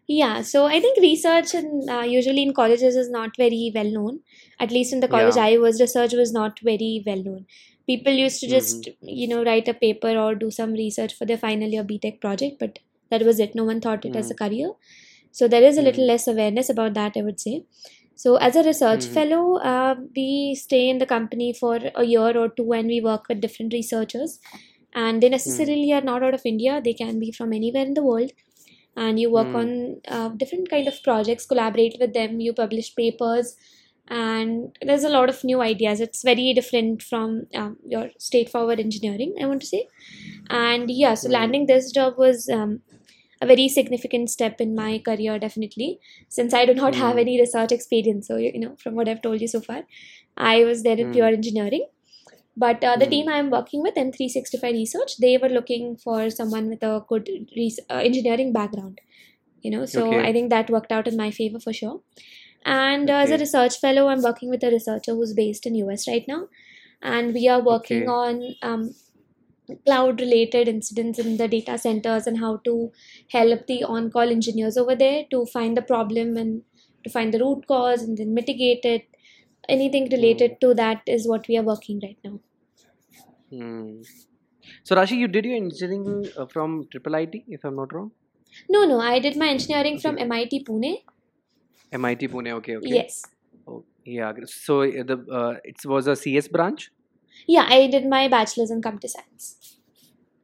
Yeah, 0.08 0.42
so 0.44 0.66
I 0.68 0.80
think 0.80 1.00
research 1.02 1.56
in, 1.56 1.88
uh, 1.90 2.02
usually 2.04 2.44
in 2.44 2.54
colleges 2.54 2.96
is 2.96 3.10
not 3.10 3.36
very 3.38 3.72
well 3.76 3.92
known. 3.92 4.20
At 4.60 4.72
least 4.72 4.94
in 4.94 5.00
the 5.00 5.08
college 5.08 5.36
Yeah. 5.38 5.46
I 5.46 5.58
was, 5.58 5.82
research 5.82 6.14
was 6.14 6.32
not 6.32 6.60
very 6.60 7.04
well 7.06 7.24
known. 7.24 7.46
People 7.88 8.14
used 8.14 8.40
to 8.42 8.48
just, 8.48 8.90
you 9.02 9.28
know, 9.28 9.44
write 9.44 9.68
a 9.68 9.74
paper 9.74 10.16
or 10.18 10.36
do 10.36 10.52
some 10.52 10.74
research 10.74 11.16
for 11.16 11.26
their 11.26 11.38
final 11.38 11.70
year 11.70 11.84
BTech 11.84 12.22
project, 12.22 12.58
but 12.60 12.80
that 13.12 13.24
was 13.24 13.40
it. 13.40 13.56
No 13.56 13.64
one 13.64 13.82
thought 13.82 14.06
it 14.06 14.16
as 14.16 14.30
a 14.32 14.36
career. 14.36 14.72
So 15.32 15.48
there 15.48 15.64
is 15.64 15.78
a 15.78 15.82
little 15.82 16.04
Mhm. 16.06 16.08
less 16.14 16.28
awareness 16.28 16.70
about 16.70 16.94
that, 16.96 17.18
I 17.18 17.24
would 17.24 17.40
say. 17.40 17.66
So 18.16 18.36
as 18.38 18.56
a 18.56 18.64
research 18.64 19.06
Mhm. 19.08 19.14
fellow, 19.18 19.58
uh, 19.72 19.96
we 20.16 20.56
stay 20.56 20.88
in 20.90 21.00
the 21.00 21.06
company 21.16 21.54
for 21.54 21.80
a 21.96 22.06
year 22.06 22.38
or 22.44 22.50
two 22.50 22.72
and 22.74 22.88
we 22.88 23.02
work 23.02 23.28
with 23.30 23.42
different 23.42 23.74
researchers. 23.74 24.40
And 24.96 25.22
they 25.24 25.30
necessarily 25.30 25.94
are 25.94 26.02
not 26.02 26.24
out 26.24 26.34
of 26.36 26.46
India, 26.46 26.82
they 26.84 26.94
can 26.96 27.20
be 27.20 27.32
from 27.32 27.54
anywhere 27.54 27.86
in 27.86 27.96
the 27.96 28.04
world 28.04 28.32
and 28.96 29.20
you 29.20 29.32
work 29.32 29.54
Hmm. 29.54 29.56
on 29.56 30.02
uh, 30.08 30.30
different 30.30 30.70
kind 30.70 30.88
of 30.88 31.02
projects 31.04 31.46
collaborate 31.46 31.96
with 32.00 32.14
them 32.14 32.40
you 32.40 32.54
publish 32.54 32.96
papers 32.96 33.56
and 34.08 34.78
there's 34.82 35.04
a 35.04 35.10
lot 35.10 35.30
of 35.30 35.44
new 35.44 35.62
ideas 35.62 36.00
it's 36.00 36.24
very 36.24 36.54
different 36.54 37.02
from 37.02 37.46
um, 37.56 37.78
your 37.86 38.10
straightforward 38.20 38.80
engineering 38.80 39.34
i 39.42 39.46
want 39.46 39.62
to 39.62 39.68
say 39.68 39.88
and 40.50 40.90
yeah 40.92 41.14
so 41.16 41.30
Hmm. 41.30 41.30
landing 41.30 41.66
this 41.66 41.92
job 41.92 42.14
was 42.18 42.48
um, 42.50 42.82
a 43.42 43.46
very 43.48 43.68
significant 43.68 44.30
step 44.30 44.62
in 44.62 44.76
my 44.76 45.00
career 45.08 45.38
definitely 45.40 46.00
since 46.30 46.54
i 46.54 46.66
do 46.66 46.74
not 46.74 46.96
have 46.96 47.18
Hmm. 47.18 47.24
any 47.24 47.40
research 47.40 47.72
experience 47.72 48.28
so 48.28 48.38
you 48.38 48.60
know 48.60 48.76
from 48.84 48.96
what 48.96 49.10
i've 49.10 49.22
told 49.22 49.42
you 49.42 49.48
so 49.48 49.62
far 49.62 49.84
i 50.38 50.64
was 50.64 50.84
there 50.84 50.98
in 51.00 51.10
Hmm. 51.10 51.18
pure 51.18 51.28
engineering 51.28 51.86
but 52.58 52.84
uh, 52.84 52.96
the 52.98 53.06
Hmm. 53.06 53.12
team 53.14 53.28
i'm 53.30 53.50
working 53.50 53.82
with 53.82 53.98
m365 53.98 54.74
research 54.74 55.18
they 55.20 55.38
were 55.38 55.50
looking 55.50 55.98
for 55.98 56.30
someone 56.30 56.70
with 56.70 56.84
a 56.84 57.04
good 57.10 57.30
res- 57.58 57.80
uh, 57.90 58.02
engineering 58.10 58.54
background 58.54 59.00
you 59.64 59.72
know 59.72 59.86
so 59.86 60.06
Okay. 60.06 60.20
i 60.20 60.32
think 60.34 60.50
that 60.50 60.70
worked 60.70 60.92
out 60.92 61.08
in 61.08 61.18
my 61.18 61.32
favor 61.32 61.60
for 61.60 61.74
sure 61.74 62.02
and 62.66 63.10
uh, 63.10 63.16
as 63.26 63.32
a 63.32 63.38
research 63.38 63.80
fellow 63.80 64.08
i'm 64.10 64.24
working 64.24 64.50
with 64.50 64.64
a 64.64 64.72
researcher 64.72 65.14
who's 65.14 65.34
based 65.34 65.66
in 65.66 65.76
us 65.76 66.08
right 66.08 66.26
now 66.28 66.48
and 67.02 67.34
we 67.34 67.48
are 67.48 67.62
working 67.62 68.08
Okay. 68.08 68.10
on 68.10 68.42
um, 68.64 68.92
cloud 69.86 70.20
related 70.22 70.68
incidents 70.68 71.18
in 71.20 71.38
the 71.38 71.48
data 71.48 71.78
centers 71.78 72.28
and 72.28 72.38
how 72.40 72.58
to 72.58 72.92
help 73.30 73.66
the 73.68 73.84
on 73.84 74.10
call 74.12 74.30
engineers 74.30 74.78
over 74.78 74.96
there 74.96 75.26
to 75.32 75.46
find 75.48 75.76
the 75.76 75.82
problem 75.82 76.38
and 76.38 76.62
to 77.04 77.10
find 77.10 77.34
the 77.34 77.40
root 77.40 77.66
cause 77.68 78.02
and 78.02 78.18
then 78.18 78.34
mitigate 78.34 78.86
it 78.86 79.08
anything 79.70 80.10
related 80.12 80.58
to 80.62 80.74
that 80.74 81.02
is 81.08 81.28
what 81.28 81.48
we 81.48 81.58
are 81.58 81.64
working 81.74 82.00
right 82.04 82.18
now 82.24 82.40
Hmm. 83.52 84.02
So, 84.84 84.96
Rashi, 84.96 85.18
you 85.18 85.28
did 85.28 85.46
your 85.46 85.56
engineering 85.56 86.30
uh, 86.38 86.46
from 86.48 86.88
Triple 86.92 87.16
IT, 87.16 87.44
if 87.48 87.64
I'm 87.64 87.76
not 87.76 87.94
wrong? 87.94 88.12
no 88.74 88.86
no 88.90 89.00
i 89.00 89.20
did 89.20 89.36
my 89.42 89.48
engineering 89.56 89.98
from 90.04 90.16
Okay. 90.16 90.28
mit 90.32 90.54
pune 90.68 90.92
MIT 91.92 92.28
Pune, 92.28 92.52
okay, 92.60 92.76
okay. 92.78 92.92
yes 92.96 93.22
Oh, 93.68 93.84
yeah. 94.06 94.32
So 94.46 94.82
uh, 94.82 95.04
the 95.12 95.18
uh, 95.40 95.56
it 95.64 95.78
was 95.86 96.08
a 96.08 96.16
CS 96.16 96.48
branch. 96.48 96.92
yeah 97.54 97.66
i 97.76 97.88
did 97.94 98.06
my 98.16 98.28
bachelor's 98.34 98.72
in 98.76 98.82
computer 98.82 99.08
science 99.08 99.80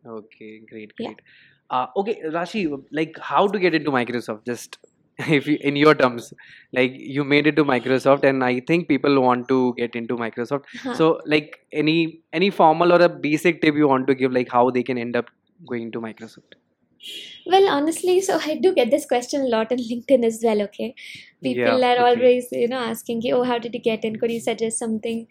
Okay, 0.05 0.61
great, 0.69 0.93
Yeah. 0.97 1.09
great. 1.09 1.21
Uh, 1.69 1.87
okay, 1.95 2.15
Rashi, 2.25 2.61
like 2.91 3.17
how 3.21 3.47
to 3.47 3.59
get 3.59 3.75
into 3.75 3.91
Microsoft? 3.91 4.45
Just 4.45 4.77
if 5.29 5.47
you, 5.47 5.57
in 5.61 5.75
your 5.75 5.95
terms, 5.95 6.33
like 6.73 6.91
you 6.95 7.23
made 7.23 7.47
it 7.47 7.55
to 7.57 7.65
Microsoft, 7.65 8.23
and 8.23 8.43
I 8.43 8.61
think 8.61 8.87
people 8.87 9.21
want 9.21 9.47
to 9.49 9.73
get 9.77 9.95
into 9.95 10.15
Microsoft. 10.17 10.65
Huh. 10.83 10.95
So, 10.95 11.19
like 11.25 11.57
any 11.71 12.21
any 12.33 12.49
formal 12.49 12.93
or 12.93 13.01
a 13.01 13.09
basic 13.09 13.61
tip 13.61 13.75
you 13.75 13.87
want 13.87 14.07
to 14.07 14.15
give, 14.15 14.31
like 14.31 14.49
how 14.49 14.69
they 14.71 14.83
can 14.83 14.97
end 14.97 15.15
up 15.15 15.29
going 15.67 15.91
to 15.93 16.01
Microsoft? 16.01 16.59
Well, 17.45 17.67
honestly, 17.69 18.21
so 18.21 18.39
I 18.43 18.55
do 18.55 18.73
get 18.73 18.91
this 18.91 19.05
question 19.05 19.41
a 19.41 19.47
lot 19.47 19.71
on 19.71 19.77
LinkedIn 19.79 20.23
as 20.25 20.39
well. 20.43 20.61
Okay, 20.63 20.95
people 21.43 21.59
Yeah, 21.59 21.75
are 21.83 21.99
okay. 21.99 22.07
always 22.07 22.47
you 22.51 22.67
know 22.67 22.81
asking, 22.91 23.23
"Oh, 23.33 23.43
how 23.43 23.57
did 23.65 23.73
you 23.73 23.81
get 23.87 24.05
in? 24.09 24.17
Could 24.23 24.31
you 24.31 24.39
suggest 24.47 24.79
something?" 24.85 25.27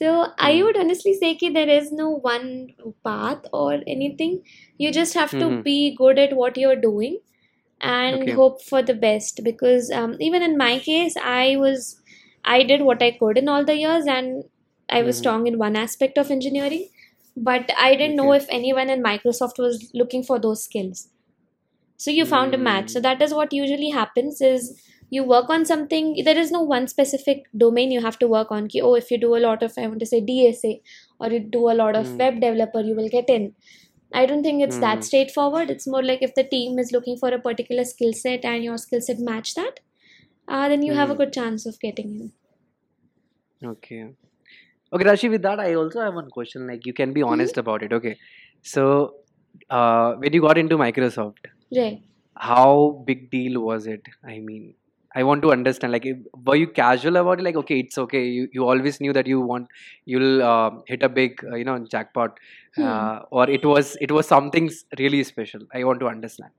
So 0.00 0.12
I 0.38 0.52
Hmm. 0.52 0.62
would 0.62 0.78
honestly 0.82 1.14
say 1.22 1.32
that 1.40 1.54
there 1.58 1.68
is 1.78 1.92
no 1.92 2.08
one 2.28 2.48
path 3.08 3.46
or 3.52 3.72
anything. 3.96 4.42
You 4.78 4.92
just 5.00 5.14
have 5.22 5.36
to 5.38 5.50
Mhm. 5.50 5.64
be 5.70 5.76
good 6.02 6.18
at 6.26 6.36
what 6.42 6.56
you're 6.64 6.80
doing 6.88 7.18
and 7.82 8.30
Okay. 8.30 8.30
hope 8.30 8.62
for 8.62 8.82
the 8.82 8.94
best. 8.94 9.40
Because 9.44 9.90
um, 9.90 10.16
even 10.20 10.42
in 10.42 10.56
my 10.58 10.78
case, 10.78 11.14
I 11.22 11.56
was 11.56 12.00
I 12.44 12.62
did 12.64 12.82
what 12.82 13.02
I 13.02 13.12
could 13.12 13.38
in 13.38 13.48
all 13.48 13.64
the 13.64 13.76
years, 13.76 14.06
and 14.06 14.44
I 14.90 15.02
was 15.02 15.16
Mhm. 15.16 15.18
strong 15.18 15.46
in 15.46 15.58
one 15.58 15.76
aspect 15.76 16.18
of 16.18 16.30
engineering, 16.30 16.88
but 17.36 17.70
I 17.78 17.94
didn't 17.96 18.16
know 18.16 18.32
if 18.32 18.46
anyone 18.50 18.90
in 18.90 19.02
Microsoft 19.02 19.58
was 19.58 19.90
looking 19.94 20.22
for 20.22 20.38
those 20.38 20.64
skills 20.64 21.08
so 21.96 22.10
you 22.10 22.24
found 22.24 22.54
a 22.54 22.58
match 22.58 22.90
so 22.90 23.00
Mm. 23.00 23.02
that 23.06 23.22
is 23.22 23.34
what 23.34 23.52
usually 23.52 23.90
happens 23.90 24.40
is 24.40 24.66
you 25.10 25.22
work 25.24 25.50
on 25.50 25.64
something 25.64 26.08
there 26.24 26.38
is 26.42 26.50
no 26.50 26.60
one 26.62 26.86
specific 26.88 27.44
domain 27.64 27.90
you 27.90 28.00
have 28.06 28.18
to 28.18 28.28
work 28.28 28.50
on 28.50 28.68
oh 28.82 28.94
if 28.94 29.10
you 29.10 29.18
do 29.24 29.34
a 29.36 29.42
lot 29.46 29.62
of 29.62 29.72
i 29.78 29.86
want 29.86 30.00
to 30.00 30.06
say 30.12 30.20
dsa 30.30 30.80
or 31.20 31.30
you 31.30 31.40
do 31.56 31.68
a 31.70 31.76
lot 31.82 31.94
of 31.96 32.12
Mm. 32.12 32.18
web 32.18 32.40
developer 32.40 32.80
you 32.80 32.94
will 32.96 33.08
get 33.08 33.28
in 33.28 33.54
i 34.14 34.24
don't 34.26 34.42
think 34.42 34.62
it's 34.62 34.78
that 34.78 35.02
Mm. 35.02 35.04
straightforward 35.04 35.70
it's 35.70 35.86
more 35.86 36.02
like 36.02 36.22
if 36.22 36.34
the 36.34 36.44
team 36.54 36.78
is 36.78 36.92
looking 36.92 37.16
for 37.16 37.30
a 37.30 37.40
particular 37.48 37.84
skill 37.84 38.12
set 38.12 38.44
and 38.44 38.64
your 38.64 38.78
skill 38.78 39.00
set 39.00 39.18
match 39.30 39.54
that 39.54 39.80
uh, 40.48 40.68
then 40.68 40.82
you 40.82 40.94
have 40.94 41.10
a 41.10 41.14
Mm. 41.14 41.18
good 41.22 41.32
chance 41.32 41.66
of 41.66 41.80
getting 41.80 42.14
in 42.20 42.32
Okay. 43.64 44.14
Okay, 44.92 45.04
Rashi, 45.04 45.30
with 45.30 45.42
that, 45.42 45.60
I 45.60 45.74
also 45.74 46.00
have 46.00 46.14
one 46.14 46.30
question. 46.30 46.66
Like, 46.66 46.86
you 46.86 46.92
can 46.92 47.12
be 47.12 47.22
honest 47.22 47.58
about 47.58 47.82
it. 47.82 47.92
Okay. 47.92 48.16
So, 48.62 49.14
uh, 49.70 50.14
when 50.14 50.32
you 50.32 50.40
got 50.42 50.58
into 50.58 50.76
Microsoft, 50.76 51.38
right 51.72 52.02
how 52.36 53.02
big 53.06 53.30
deal 53.30 53.60
was 53.62 53.86
it? 53.86 54.02
I 54.24 54.40
mean, 54.40 54.74
I 55.14 55.22
want 55.22 55.42
to 55.42 55.52
understand. 55.52 55.92
Like, 55.92 56.06
were 56.46 56.56
you 56.56 56.68
casual 56.68 57.16
about 57.16 57.40
it? 57.40 57.42
Like, 57.44 57.56
okay, 57.56 57.80
it's 57.80 57.98
okay. 57.98 58.24
You 58.26 58.48
you 58.52 58.66
always 58.68 59.00
knew 59.00 59.12
that 59.12 59.26
you 59.26 59.40
want 59.40 59.68
you'll 60.04 60.42
uh, 60.42 60.70
hit 60.86 61.02
a 61.02 61.08
big, 61.08 61.44
uh, 61.44 61.56
you 61.56 61.64
know, 61.64 61.78
jackpot, 61.90 62.38
Hmm. 62.76 63.04
uh, 63.04 63.20
or 63.30 63.48
it 63.50 63.64
was 63.64 63.96
it 64.00 64.10
was 64.12 64.26
something 64.26 64.70
really 64.98 65.22
special. 65.24 65.60
I 65.74 65.84
want 65.84 66.00
to 66.00 66.08
understand. 66.08 66.50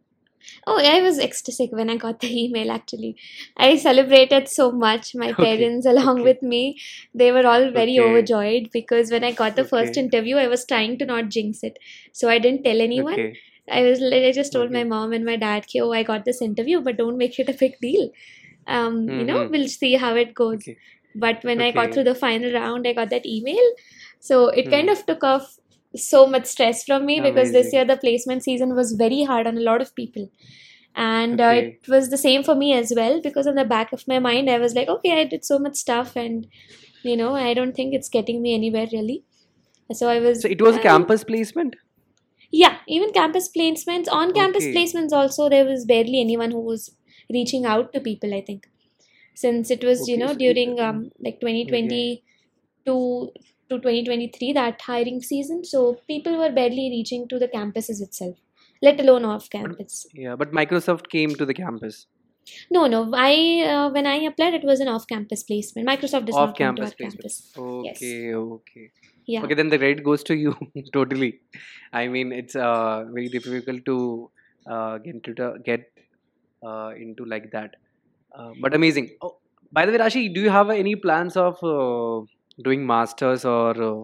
Oh, 0.68 0.78
I 0.80 1.02
was 1.02 1.20
ecstatic 1.20 1.72
when 1.72 1.90
I 1.90 1.96
got 1.98 2.20
the 2.20 2.44
email 2.44 2.72
actually. 2.72 3.16
I 3.58 3.78
celebrated 3.78 4.48
so 4.50 4.72
much. 4.72 5.16
My 5.16 5.34
Okay, 5.40 5.42
parents, 5.42 5.86
along 5.86 6.22
okay. 6.22 6.24
with 6.24 6.42
me, 6.42 6.80
they 7.14 7.32
were 7.32 7.46
all 7.48 7.72
very 7.72 8.00
Okay. 8.00 8.00
overjoyed 8.00 8.70
because 8.74 9.12
when 9.12 9.24
I 9.24 9.32
got 9.32 9.56
the 9.56 9.64
first 9.66 9.98
interview, 9.98 10.38
I 10.38 10.48
was 10.48 10.66
trying 10.66 10.98
to 11.00 11.06
not 11.06 11.30
jinx 11.30 11.64
it. 11.64 11.78
So 12.12 12.30
I 12.30 12.40
didn't 12.40 12.64
tell 12.64 12.82
anyone. 12.82 13.20
Okay. 13.70 13.80
I 13.80 13.90
was 13.90 14.02
I 14.04 14.32
just 14.32 14.52
told 14.54 14.72
my 14.72 14.84
mom 14.84 15.14
and 15.14 15.26
my 15.26 15.36
dad, 15.36 15.68
"Ki, 15.68 15.82
oh, 15.82 15.92
I 15.92 16.04
got 16.04 16.26
this 16.26 16.42
interview, 16.42 16.82
but 16.82 16.98
don't 16.98 17.18
make 17.18 17.40
it 17.40 17.50
a 17.50 17.54
big 17.54 17.80
deal. 17.82 18.10
Um, 18.68 18.98
you 19.10 19.26
know, 19.26 19.40
Mhm. 19.44 19.52
we'll 19.52 19.68
see 19.68 19.94
how 20.06 20.16
it 20.16 20.34
goes. 20.34 20.56
Okay. 20.68 20.78
But 21.16 21.44
when 21.44 21.62
I 21.62 21.72
got 21.72 21.94
through 21.94 22.06
the 22.06 22.16
final 22.16 22.54
round, 22.54 22.88
I 22.88 22.94
got 22.94 23.10
that 23.12 23.26
email. 23.26 23.68
So 24.20 24.48
it 24.62 24.70
kind 24.76 24.90
Hmm. 24.90 24.94
of 24.98 25.06
took 25.06 25.24
off 25.24 25.50
so 25.96 26.26
much 26.36 26.46
stress 26.52 26.84
from 26.86 27.06
me 27.06 27.20
because 27.22 27.52
this 27.52 27.72
year 27.74 27.86
the 27.86 27.98
placement 27.98 28.44
season 28.44 28.76
was 28.76 28.94
very 29.02 29.24
hard 29.32 29.46
on 29.48 29.58
a 29.58 29.66
lot 29.72 29.82
of 29.82 29.94
people. 29.96 30.30
And 30.96 31.42
uh, 31.42 31.52
it 31.64 31.88
was 31.88 32.10
the 32.10 32.18
same 32.18 32.44
for 32.44 32.56
me 32.56 32.74
as 32.74 32.94
well 32.96 33.20
because 33.22 33.48
on 33.48 33.56
the 33.56 33.66
back 33.66 33.92
of 33.94 34.08
my 34.08 34.20
mind, 34.20 34.50
I 34.50 34.58
was 34.60 34.76
like, 34.76 34.88
okay, 34.88 35.20
I 35.20 35.24
did 35.26 35.44
so 35.46 35.60
much 35.60 35.76
stuff, 35.76 36.16
and 36.16 36.48
you 37.04 37.16
know, 37.18 37.34
I 37.36 37.54
don't 37.54 37.76
think 37.76 37.94
it's 37.94 38.10
getting 38.10 38.42
me 38.42 38.54
anywhere 38.54 38.88
really. 38.92 39.24
So 39.92 40.10
I 40.10 40.20
was. 40.20 40.42
So 40.42 40.48
it 40.48 40.62
was 40.62 40.76
a 40.76 40.80
I- 40.80 40.84
campus 40.84 41.24
placement. 41.24 41.76
Yeah, 42.62 42.78
even 42.88 43.12
campus 43.12 43.50
placements. 43.58 44.12
On 44.20 44.34
campus 44.34 44.66
Okay. 44.66 44.76
placements, 44.76 45.12
also, 45.22 45.50
there 45.50 45.66
was 45.66 45.86
barely 45.86 46.22
anyone 46.22 46.52
who 46.52 46.62
was 46.62 46.96
reaching 47.38 47.66
out 47.66 47.92
to 47.94 48.00
people, 48.00 48.34
I 48.34 48.42
think. 48.42 48.68
Since 49.36 49.72
it 49.72 49.84
was, 49.84 50.08
you 50.08 50.18
know, 50.18 50.34
so 50.34 50.36
during 50.46 50.80
um, 50.80 51.12
like 51.28 51.40
2020 51.42 52.24
to 52.88 53.32
to 53.70 53.80
2023 53.80 54.54
that 54.54 54.82
hiring 54.82 55.22
season 55.22 55.64
so 55.64 55.98
people 56.08 56.38
were 56.38 56.52
barely 56.52 56.90
reaching 56.96 57.28
to 57.30 57.40
the 57.44 57.48
campuses 57.48 58.02
itself 58.08 58.36
let 58.82 59.00
alone 59.00 59.26
off 59.26 59.50
campus 59.50 60.06
Yeah, 60.14 60.36
but 60.36 60.52
Microsoft 60.52 61.10
came 61.10 61.34
to 61.36 61.46
the 61.46 61.54
campus. 61.54 62.08
no 62.76 62.82
no 62.94 63.00
i 63.26 63.36
uh, 63.74 63.90
when 63.96 64.08
i 64.14 64.16
applied 64.30 64.54
it 64.60 64.66
was 64.72 64.82
an 64.86 64.90
off 64.94 65.06
campus 65.12 65.44
placement 65.44 65.88
microsoft 65.88 66.26
does 66.30 66.36
not 66.36 66.58
come 66.58 66.76
to 66.76 66.84
our 66.84 66.90
Off-campus 66.90 66.96
placement. 66.96 67.24
campus 67.24 67.36
Yes. 67.88 67.98
Okay, 67.98 68.36
okay. 68.36 68.92
Yeah 69.26 69.44
Okay, 69.44 69.54
then 69.54 69.70
the 69.70 69.78
credit 69.78 70.04
goes 70.04 70.24
to 70.24 70.36
you 70.36 70.56
totally. 70.94 71.40
I 71.92 72.08
mean, 72.08 72.32
it's 72.32 72.56
uh, 72.56 73.06
very 73.12 73.30
difficult 73.30 73.86
to 73.86 74.32
uh, 74.70 74.98
get 74.98 75.16
into 75.16 75.34
the, 75.34 75.60
get 75.64 75.92
uh, 76.66 76.92
into 76.98 77.26
like 77.26 77.52
that. 77.52 77.76
Uh, 78.36 78.52
but 78.62 78.74
amazing. 78.74 79.12
Oh, 79.22 79.38
by 79.72 79.86
the 79.86 79.92
way, 79.92 79.98
Rashi, 79.98 80.34
do 80.34 80.42
you 80.42 80.50
have 80.50 80.70
any 80.70 80.96
plans 80.96 81.38
of 81.38 81.64
uh, 81.64 82.26
doing 82.64 82.86
masters 82.86 83.46
or 83.46 83.70
uh, 83.72 84.04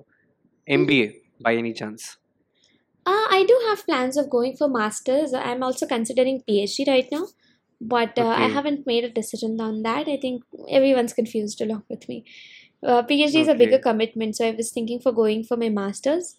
MBA 0.70 1.16
by 1.42 1.56
any 1.56 1.74
chance? 1.74 2.18
Uh, 3.06 3.28
I 3.30 3.46
do 3.48 3.60
have 3.68 3.86
plans 3.86 4.18
of 4.18 4.30
going 4.30 4.56
for 4.56 4.68
masters. 4.68 5.34
I'm 5.34 5.64
also 5.64 5.88
considering 5.88 6.44
PhD 6.48 6.88
right 6.88 7.08
now, 7.12 7.28
but 7.82 8.18
uh, 8.20 8.28
I 8.28 8.48
haven't 8.48 8.86
made 8.86 9.04
a 9.04 9.10
decision 9.10 9.60
on 9.62 9.82
that. 9.84 10.08
I 10.08 10.18
think 10.18 10.44
everyone's 10.70 11.14
confused 11.14 11.62
along 11.62 11.84
with 11.90 12.08
me. 12.10 12.26
Uh, 12.84 13.04
PhD 13.04 13.42
is 13.42 13.48
a 13.48 13.56
bigger 13.56 13.78
commitment, 13.80 14.36
so 14.36 14.46
I 14.48 14.52
was 14.52 14.72
thinking 14.72 15.00
for 15.00 15.12
going 15.12 15.44
for 15.44 15.58
my 15.58 15.70
masters, 15.70 16.36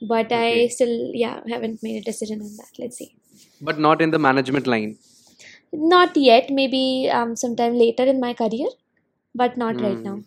but 0.00 0.32
I 0.32 0.68
still, 0.68 1.10
yeah, 1.14 1.40
haven't 1.48 1.82
made 1.82 1.98
a 1.98 2.04
decision 2.04 2.40
on 2.40 2.56
that. 2.56 2.70
Let's 2.78 2.96
see. 2.98 3.14
But 3.60 3.78
not 3.78 4.00
in 4.02 4.10
the 4.10 4.18
management 4.18 4.66
line. 4.66 4.98
Not 5.72 6.16
yet. 6.16 6.50
Maybe 6.50 7.10
um, 7.12 7.36
sometime 7.36 7.74
later 7.74 8.04
in 8.04 8.20
my 8.20 8.34
career, 8.34 8.68
but 9.34 9.56
not 9.56 9.80
right 9.80 10.02
now. 10.04 10.20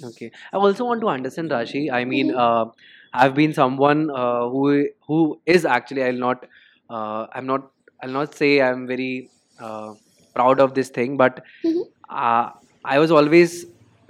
Hmm. 0.00 0.06
Okay. 0.06 0.30
I 0.52 0.56
also 0.56 0.84
want 0.84 1.00
to 1.02 1.08
understand 1.08 1.50
Rashi. 1.50 1.82
I 1.92 2.04
mean, 2.04 2.30
Mhm. 2.30 2.38
uh, 2.44 2.66
I've 3.12 3.34
been 3.34 3.52
someone 3.52 4.10
uh, 4.10 4.48
who 4.54 4.86
who 5.08 5.18
is 5.56 5.64
actually. 5.64 6.04
I'll 6.04 6.22
not. 6.26 6.46
Uh, 6.88 7.26
I'm 7.34 7.46
not. 7.46 7.70
I'll 8.02 8.16
not 8.18 8.34
say 8.34 8.50
I'm 8.68 8.86
very 8.86 9.30
uh, 9.58 9.94
proud 10.34 10.60
of 10.60 10.74
this 10.74 10.90
thing, 10.98 11.16
but 11.24 11.42
Mhm. 11.64 11.84
uh, 12.08 12.50
I 12.84 12.98
was 12.98 13.10
always 13.20 13.56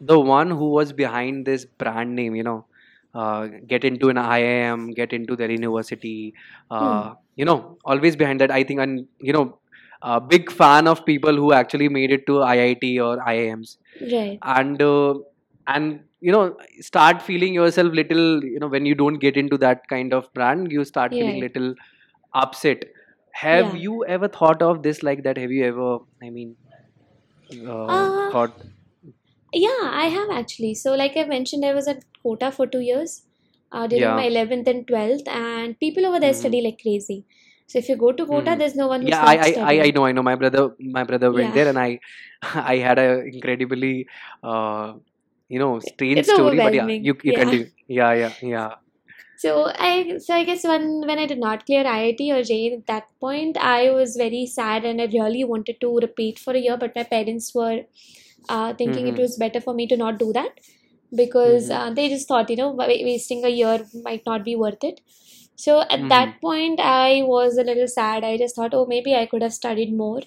the 0.00 0.18
one 0.18 0.50
who 0.50 0.70
was 0.70 0.92
behind 0.92 1.46
this 1.46 1.64
brand 1.78 2.14
name. 2.16 2.34
You 2.36 2.44
know, 2.44 2.66
uh, 3.14 3.48
get 3.66 3.84
into 3.84 4.08
an 4.08 4.18
IIM, 4.18 4.90
get 4.92 5.12
into 5.12 5.36
their 5.36 5.50
university. 5.50 6.34
Uh, 6.70 7.14
You 7.36 7.44
know, 7.46 7.78
always 7.84 8.16
behind 8.16 8.40
that. 8.40 8.50
I 8.50 8.64
think, 8.64 8.80
and 8.80 9.06
you 9.20 9.32
know, 9.32 9.60
a 10.02 10.20
big 10.20 10.50
fan 10.52 10.86
of 10.88 11.04
people 11.06 11.34
who 11.36 11.52
actually 11.52 11.88
made 11.88 12.12
it 12.12 12.26
to 12.26 12.42
IIT 12.42 12.98
or 13.00 13.18
IIMs 13.26 13.76
Right. 14.00 14.42
and 14.42 14.82
uh, 14.82 15.14
and 15.66 16.00
you 16.20 16.32
know 16.32 16.56
start 16.80 17.22
feeling 17.22 17.54
yourself 17.54 17.92
little 17.92 18.44
you 18.44 18.58
know 18.60 18.68
when 18.68 18.86
you 18.86 18.94
don't 18.94 19.18
get 19.26 19.36
into 19.36 19.58
that 19.58 19.86
kind 19.88 20.12
of 20.12 20.32
brand 20.34 20.70
you 20.72 20.84
start 20.84 21.14
feeling 21.14 21.40
little 21.40 21.74
upset 22.34 22.84
have 23.32 23.74
Yeah. 23.74 23.76
you 23.76 24.04
ever 24.06 24.28
thought 24.28 24.62
of 24.62 24.82
this 24.82 25.02
like 25.02 25.22
that 25.24 25.38
have 25.38 25.50
you 25.50 25.64
ever 25.64 25.98
i 26.22 26.30
mean 26.30 26.56
uh, 27.68 27.88
Uh, 27.88 28.30
thought 28.30 28.62
Yeah, 29.52 29.82
I 29.82 30.06
have 30.06 30.30
actually. 30.30 30.74
So, 30.74 30.94
like 30.94 31.16
I 31.16 31.24
mentioned, 31.24 31.64
I 31.64 31.72
was 31.74 31.86
at 31.88 32.04
Kota 32.22 32.50
for 32.52 32.66
two 32.66 32.80
years 32.80 33.22
uh, 33.72 33.86
during 33.86 34.14
Yeah. 34.14 34.16
my 34.16 34.24
11th 34.24 34.66
and 34.68 34.86
12th, 34.86 35.28
and 35.28 35.78
people 35.78 36.06
over 36.06 36.20
there 36.20 36.32
Mhm. 36.32 36.42
study 36.42 36.60
like 36.62 36.80
crazy. 36.82 37.24
So, 37.66 37.78
if 37.78 37.88
you 37.88 37.96
go 37.96 38.12
to 38.12 38.26
Kota, 38.26 38.54
Mhm. 38.54 38.58
there's 38.58 38.74
no 38.76 38.88
one 38.88 39.02
who's 39.02 39.18
yeah 39.18 39.24
I, 39.32 39.34
I 39.46 39.50
i 39.70 39.74
i 39.86 39.90
know 39.94 40.04
i 40.06 40.12
know 40.12 40.22
my 40.22 40.34
brother 40.40 40.62
my 40.96 41.04
brother 41.04 41.30
went 41.32 41.52
Yeah. 41.52 41.56
there 41.56 41.68
and 41.68 41.78
i 41.78 41.98
i 42.74 42.76
had 42.86 42.98
a 42.98 43.08
incredibly 43.32 44.06
uh 44.42 44.94
you 45.48 45.58
know 45.58 45.78
strange 45.80 46.24
It's 46.24 46.30
story 46.34 46.60
but 46.60 46.74
yeah 46.74 46.90
you, 47.00 47.14
you 47.22 47.32
Yeah. 47.32 47.34
continue 47.34 47.70
yeah 47.88 48.12
yeah 48.22 48.32
yeah 48.42 48.70
So 49.36 49.66
I 49.78 50.18
so 50.18 50.34
I 50.34 50.44
guess 50.44 50.64
when 50.64 51.00
when 51.06 51.18
I 51.18 51.26
did 51.26 51.38
not 51.38 51.64
clear 51.66 51.84
IIT 51.86 52.30
or 52.32 52.42
JEE 52.42 52.74
at 52.74 52.86
that 52.86 53.04
point, 53.20 53.56
I 53.56 53.90
was 53.90 54.16
very 54.16 54.46
sad 54.46 54.84
and 54.84 55.00
I 55.00 55.06
really 55.06 55.44
wanted 55.44 55.80
to 55.80 55.96
repeat 55.96 56.38
for 56.38 56.52
a 56.54 56.58
year, 56.66 56.76
but 56.76 56.94
my 56.94 57.04
parents 57.04 57.54
were 57.54 57.84
uh, 58.48 58.74
thinking 58.74 59.06
it 59.08 59.16
Mhm. 59.16 59.18
was 59.18 59.36
better 59.36 59.60
for 59.60 59.74
me 59.74 59.86
to 59.88 59.96
not 59.96 60.18
do 60.18 60.32
that 60.32 60.58
because 61.14 61.68
Mhm. 61.68 61.76
uh, 61.78 61.90
they 61.94 62.08
just 62.08 62.28
thought 62.28 62.50
you 62.50 62.56
know 62.56 62.70
wa- 62.70 62.86
wasting 63.10 63.44
a 63.44 63.48
year 63.48 63.86
might 64.08 64.22
not 64.26 64.44
be 64.44 64.56
worth 64.56 64.84
it. 64.84 65.00
So 65.56 65.80
at 65.90 66.08
that 66.08 66.34
Mhm. 66.34 66.40
point, 66.40 66.80
I 66.80 67.22
was 67.22 67.58
a 67.58 67.64
little 67.64 67.88
sad. 67.88 68.24
I 68.24 68.36
just 68.38 68.56
thought, 68.56 68.74
oh, 68.74 68.86
maybe 68.86 69.14
I 69.14 69.26
could 69.26 69.42
have 69.42 69.52
studied 69.52 69.94
more. 69.96 70.22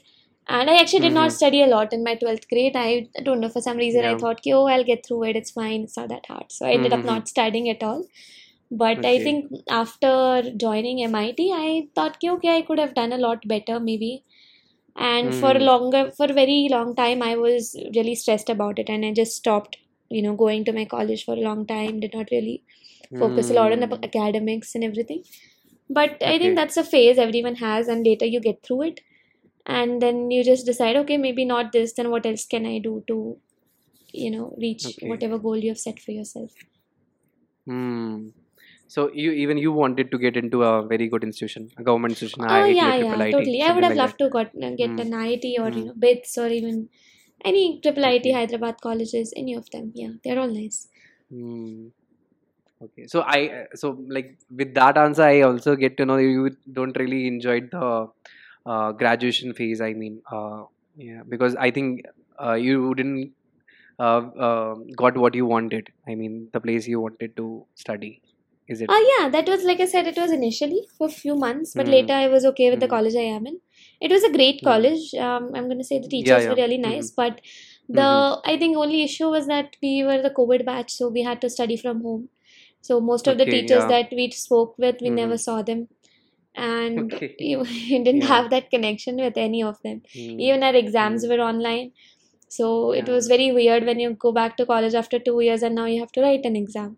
And 0.48 0.70
I 0.70 0.76
actually 0.80 1.00
did 1.06 1.14
not 1.14 1.32
Mhm. 1.32 1.36
study 1.38 1.62
a 1.64 1.68
lot 1.68 1.94
in 1.94 2.04
my 2.04 2.16
12th 2.16 2.48
grade. 2.50 2.76
I, 2.76 3.08
don't 3.24 3.40
know, 3.40 3.50
for 3.50 3.62
some 3.62 3.78
reason, 3.78 4.06
I 4.06 4.16
thought, 4.16 4.42
oh, 4.48 4.66
I'll 4.68 4.84
get 4.84 5.06
through 5.06 5.24
it. 5.30 5.36
It's 5.38 5.52
fine. 5.52 5.84
It's 5.84 5.98
not 5.98 6.10
that 6.10 6.26
hard. 6.28 6.52
So 6.52 6.66
I 6.68 6.72
ended 6.74 6.94
up 6.94 7.04
Mhm. 7.04 7.06
not 7.12 7.28
studying 7.30 7.70
at 7.70 7.82
all. 7.84 8.04
But 8.72 9.06
I 9.06 9.20
think 9.20 9.52
after 9.70 10.52
joining 10.58 11.04
MIT, 11.04 11.52
I 11.54 11.88
thought, 11.96 12.20
"Ki, 12.20 12.30
okay, 12.32 12.58
I 12.58 12.62
could 12.64 12.80
have 12.80 12.96
done 12.96 13.14
a 13.14 13.18
lot 13.18 13.48
better, 13.48 13.80
maybe. 13.80 14.24
And 14.96 15.36
for 15.36 15.52
a 15.52 15.60
longer, 15.60 16.12
for 16.12 16.26
a 16.26 16.34
very 16.34 16.68
long 16.70 16.96
time, 16.96 17.22
I 17.22 17.36
was 17.36 17.76
really 17.96 18.16
stressed 18.16 18.50
about 18.50 18.80
it, 18.80 18.90
and 18.90 19.06
I 19.06 19.12
just 19.14 19.36
stopped, 19.36 19.78
you 20.10 20.22
know, 20.22 20.36
going 20.36 20.66
to 20.66 20.74
my 20.74 20.86
college 20.86 21.26
for 21.26 21.34
a 21.36 21.46
long 21.50 21.66
time. 21.66 22.00
Did 22.00 22.14
not 22.14 22.30
really 22.32 22.64
focus 23.20 23.50
a 23.50 23.54
lot 23.54 23.72
on 23.74 23.84
Mm. 23.84 23.92
ap- 23.92 24.04
academics 24.04 24.76
and 24.76 24.84
everything. 24.84 25.24
But 25.90 26.22
I 26.24 26.38
think 26.40 26.56
that's 26.56 26.78
a 26.78 26.84
phase 26.84 27.18
everyone 27.18 27.56
has, 27.56 27.88
and 27.88 28.06
later 28.06 28.26
you 28.26 28.40
get 28.42 28.64
through 28.64 28.84
it, 28.84 29.02
and 29.66 30.02
then 30.02 30.32
you 30.32 30.44
just 30.44 30.66
decide, 30.66 30.96
okay, 30.98 31.18
maybe 31.18 31.46
not 31.46 31.72
this, 31.72 31.94
then 31.94 32.10
what 32.12 32.26
else 32.26 32.46
can 32.46 32.66
I 32.66 32.80
do 32.80 33.04
to, 33.08 33.38
you 34.14 34.32
know, 34.32 34.56
reach 34.60 34.98
Okay. 34.98 35.04
whatever 35.04 35.38
goal 35.40 35.58
you 35.58 35.70
have 35.70 35.80
set 35.80 36.00
for 36.00 36.12
yourself. 36.12 36.52
Hmm. 37.66 38.30
So 38.96 39.02
you 39.14 39.32
even 39.44 39.58
you 39.58 39.72
wanted 39.72 40.12
to 40.12 40.18
get 40.26 40.38
into 40.38 40.64
a 40.64 40.86
very 40.88 41.08
good 41.10 41.24
institution, 41.24 41.72
a 41.78 41.84
government 41.84 42.14
institution, 42.14 42.46
Oh 42.48 42.64
IIT 42.64 42.82
yeah, 42.82 42.96
yeah, 42.96 43.26
totally. 43.26 43.62
I 43.62 43.74
would 43.74 43.84
have 43.84 43.96
like 43.96 44.02
loved 44.02 44.18
that. 44.18 44.20
to 44.20 44.30
got 44.30 44.52
uh, 44.64 44.72
get 44.72 44.92
Hmm. 44.92 45.00
an 45.00 45.14
IIT 45.14 45.58
or 45.60 45.72
you 45.72 45.72
Hmm. 45.74 45.88
know 45.88 45.94
BITS 45.94 46.38
or 46.38 46.48
even 46.48 46.90
any 47.44 47.82
triple 47.82 48.06
IT 48.06 48.32
Okay. 48.32 48.34
Hyderabad 48.34 48.80
colleges, 48.82 49.34
any 49.36 49.54
of 49.56 49.70
them. 49.72 49.92
Yeah, 49.96 50.14
they're 50.24 50.40
all 50.40 50.48
nice. 50.54 50.88
Hmm. 51.30 51.88
Okay. 52.82 53.08
So 53.08 53.22
I 53.22 53.40
uh, 53.62 53.66
so 53.76 54.04
like 54.10 54.40
with 54.50 54.74
that 54.76 54.98
answer, 54.98 55.24
I 55.24 55.42
also 55.42 55.76
get 55.76 55.98
to 55.98 56.06
know 56.06 56.18
you 56.18 56.52
don't 56.72 56.98
really 56.98 57.28
enjoyed 57.28 57.70
the 57.72 58.08
uh, 58.66 58.92
graduation 58.94 59.54
phase. 59.54 59.82
I 59.82 59.94
mean, 59.94 60.22
uh, 60.32 60.66
yeah, 60.96 61.22
because 61.28 61.56
I 61.56 61.72
think 61.72 62.04
uh, 62.44 62.54
you 62.54 62.96
didn't 62.96 63.34
uh, 64.00 64.22
uh, 64.48 64.76
got 64.98 65.18
what 65.18 65.36
you 65.36 65.46
wanted. 65.46 65.90
I 66.08 66.16
mean, 66.16 66.50
the 66.54 66.62
place 66.62 66.88
you 66.88 67.02
wanted 67.02 67.38
to 67.38 67.68
study. 67.76 68.22
Is 68.68 68.82
it? 68.82 68.90
Oh 68.90 69.02
yeah, 69.20 69.30
that 69.30 69.48
was 69.48 69.64
like 69.64 69.80
I 69.80 69.86
said, 69.86 70.08
it 70.08 70.18
was 70.18 70.32
initially 70.32 70.82
for 70.98 71.08
a 71.08 71.12
few 71.12 71.36
months, 71.36 71.74
but 71.76 71.86
Hmm. 71.86 71.92
later 71.92 72.14
I 72.14 72.28
was 72.28 72.46
okay 72.52 72.70
with 72.70 72.80
the 72.80 72.88
Hmm. 72.88 72.96
college 72.96 73.16
I 73.16 73.28
am 73.38 73.48
in. 73.48 73.60
It 74.02 74.12
was 74.12 74.24
a 74.24 74.32
great 74.32 74.62
Hmm. 74.62 74.66
college. 74.70 75.14
Um, 75.16 75.52
I'm 75.56 75.68
gonna 75.70 75.84
say 75.84 76.00
the 76.00 76.08
Yeah, 76.08 76.10
teachers 76.16 76.48
were 76.48 76.56
yeah. 76.56 76.62
really 76.64 76.78
Mhm. 76.78 76.82
nice, 76.92 77.12
but 77.12 77.42
the 77.90 78.08
Mhm. 78.08 78.42
I 78.54 78.58
think 78.58 78.78
only 78.78 79.02
issue 79.04 79.30
was 79.30 79.48
that 79.48 79.76
we 79.82 79.94
were 80.04 80.22
the 80.22 80.32
COVID 80.42 80.66
batch, 80.66 80.92
so 80.94 81.10
we 81.10 81.24
had 81.30 81.42
to 81.42 81.50
study 81.58 81.78
from 81.86 82.02
home. 82.10 82.30
So 82.82 83.00
most 83.02 83.28
of 83.28 83.38
the 83.38 83.46
teachers 83.56 83.86
Yeah. 83.86 83.88
that 83.94 84.12
we 84.22 84.30
spoke 84.32 84.78
with, 84.78 85.02
we 85.02 85.10
never 85.22 85.36
Mhm. 85.36 85.46
saw 85.48 85.62
them, 85.72 85.88
and 86.56 87.12
Okay. 87.14 87.36
you, 87.40 87.64
you 87.66 88.04
didn't 88.04 88.22
Yeah. 88.22 88.28
have 88.36 88.50
that 88.52 88.70
connection 88.70 89.18
with 89.18 89.38
any 89.38 89.64
of 89.64 89.82
them. 89.84 90.02
Hmm. 90.14 90.40
Even 90.40 90.64
our 90.64 90.76
exams 90.76 91.24
Hmm. 91.24 91.32
were 91.34 91.42
online, 91.52 91.92
so 92.50 92.92
it 92.92 93.10
was 93.10 93.28
very 93.28 93.52
weird 93.52 93.86
when 93.86 94.00
you 94.00 94.12
go 94.28 94.32
back 94.32 94.58
to 94.58 94.66
college 94.66 94.94
after 94.96 95.20
two 95.20 95.40
years 95.42 95.64
and 95.64 95.76
now 95.76 95.86
you 95.86 96.00
have 96.02 96.12
to 96.14 96.22
write 96.22 96.46
an 96.46 96.56
exam. 96.56 96.98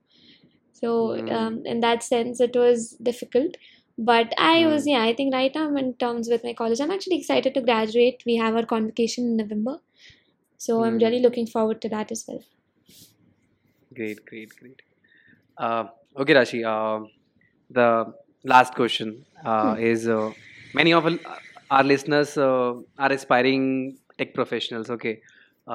So 0.76 1.18
Hmm. 1.18 1.38
um, 1.40 1.64
in 1.66 1.82
that 1.82 2.04
sense, 2.04 2.42
it 2.42 2.56
was 2.56 2.92
difficult. 3.04 3.58
But 3.98 4.34
I 4.40 4.68
was, 4.68 4.86
Hmm. 4.86 4.88
yeah, 4.88 5.04
I 5.04 5.14
think 5.16 5.34
right 5.34 5.54
now 5.56 5.68
I'm 5.68 5.78
in 5.78 5.94
terms 5.96 6.30
with 6.30 6.44
my 6.44 6.54
college. 6.54 6.82
I'm 6.82 6.92
actually 6.92 7.18
excited 7.20 7.54
to 7.56 7.62
graduate. 7.62 8.24
We 8.26 8.38
have 8.38 8.56
our 8.56 8.66
convocation 8.66 9.26
in 9.26 9.38
November. 9.38 9.80
So 10.58 10.84
I'm 10.84 10.98
Hmm. 10.98 11.08
really 11.08 11.20
looking 11.22 11.48
forward 11.48 11.82
to 11.84 11.90
that 11.90 12.12
as 12.12 12.26
well. 12.28 12.44
Great, 13.96 14.26
great, 14.26 14.50
great. 14.60 14.82
Uh, 15.58 15.86
okay, 16.20 16.34
Rashi. 16.34 16.62
Uh, 16.66 17.06
the 17.70 18.06
last 18.46 18.76
question 18.76 19.26
uh, 19.46 19.76
Hmm. 19.76 19.80
is: 19.80 20.08
uh, 20.08 20.32
many 20.74 20.94
of 20.94 21.06
our 21.06 21.18
our 21.72 21.84
listeners 21.84 22.38
uh, 22.38 22.74
are 22.98 23.12
aspiring 23.12 23.98
tech 24.20 24.34
professionals. 24.40 24.90
Okay, 24.98 25.16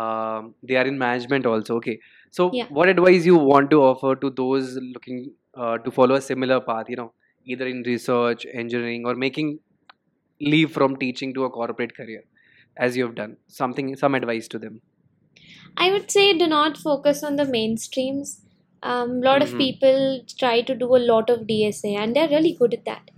Um 0.01 0.55
they 0.69 0.77
are 0.81 0.87
in 0.93 0.99
management 0.99 1.47
also. 1.51 1.77
Okay, 1.81 1.97
so 2.31 2.47
Yeah. 2.53 2.67
what 2.69 2.89
advice 2.89 3.25
you 3.27 3.37
want 3.37 3.71
to 3.71 3.83
offer 3.83 4.15
to 4.17 4.31
those 4.31 4.77
looking 4.95 5.35
uh, 5.55 5.79
to 5.79 5.91
follow 5.91 6.15
a 6.17 6.21
similar 6.21 6.61
path? 6.61 6.87
You 6.89 6.97
know, 6.97 7.13
either 7.47 7.67
in 7.67 7.83
research, 7.87 8.47
engineering, 8.53 9.05
or 9.07 9.15
making 9.15 9.61
leave 10.41 10.73
from 10.73 10.97
teaching 10.97 11.35
to 11.35 11.45
a 11.45 11.51
corporate 11.51 11.97
career, 11.97 12.23
as 12.77 12.97
you 12.97 13.05
have 13.07 13.15
done. 13.15 13.37
Something, 13.49 13.97
some 13.97 14.15
advice 14.15 14.49
to 14.49 14.59
them. 14.59 14.83
I 15.77 15.91
would 15.91 16.11
say 16.11 16.37
do 16.37 16.47
not 16.47 16.77
focus 16.77 17.23
on 17.23 17.37
the 17.37 17.45
mainstreams. 17.45 18.41
A 18.83 19.05
lot 19.07 19.43
of 19.43 19.51
Mhm. 19.51 19.59
people 19.59 20.23
try 20.39 20.63
to 20.63 20.75
do 20.75 20.97
a 20.97 21.03
lot 21.13 21.29
of 21.31 21.47
DSA 21.47 21.97
and 21.97 22.15
they're 22.17 22.29
really 22.37 22.53
good 22.63 22.75
at 22.75 22.85
that. 22.93 23.11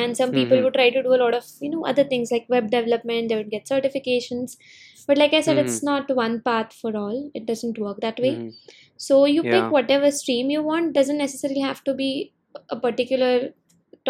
and 0.00 0.16
some 0.18 0.30
people 0.34 0.58
Mhm. 0.58 0.64
would 0.64 0.74
try 0.74 0.84
to 0.94 1.00
do 1.04 1.12
a 1.14 1.18
lot 1.20 1.34
of 1.36 1.46
you 1.64 1.68
know 1.70 1.80
other 1.90 2.02
things 2.10 2.30
like 2.34 2.44
web 2.54 2.66
development 2.74 3.30
they 3.30 3.36
would 3.38 3.48
get 3.54 3.64
certifications 3.72 4.52
but 5.10 5.18
like 5.22 5.34
i 5.38 5.40
said 5.46 5.58
it's 5.62 5.82
not 5.82 6.10
one 6.16 6.40
path 6.48 6.72
for 6.80 6.96
all. 6.96 7.30
It 7.34 7.46
doesn't 7.46 7.78
work 7.86 8.00
that 8.06 8.20
way. 8.26 8.32
Mhm. 8.36 8.52
so 9.04 9.16
you 9.32 9.42
Yeah. 9.44 9.52
pick 9.52 9.70
whatever 9.74 10.10
stream 10.16 10.50
you 10.54 10.62
want. 10.70 10.92
Doesn't 10.98 11.22
necessarily 11.24 11.60
have 11.66 11.82
to 11.88 11.94
be 12.00 12.08
a 12.70 12.76
particular 12.86 13.30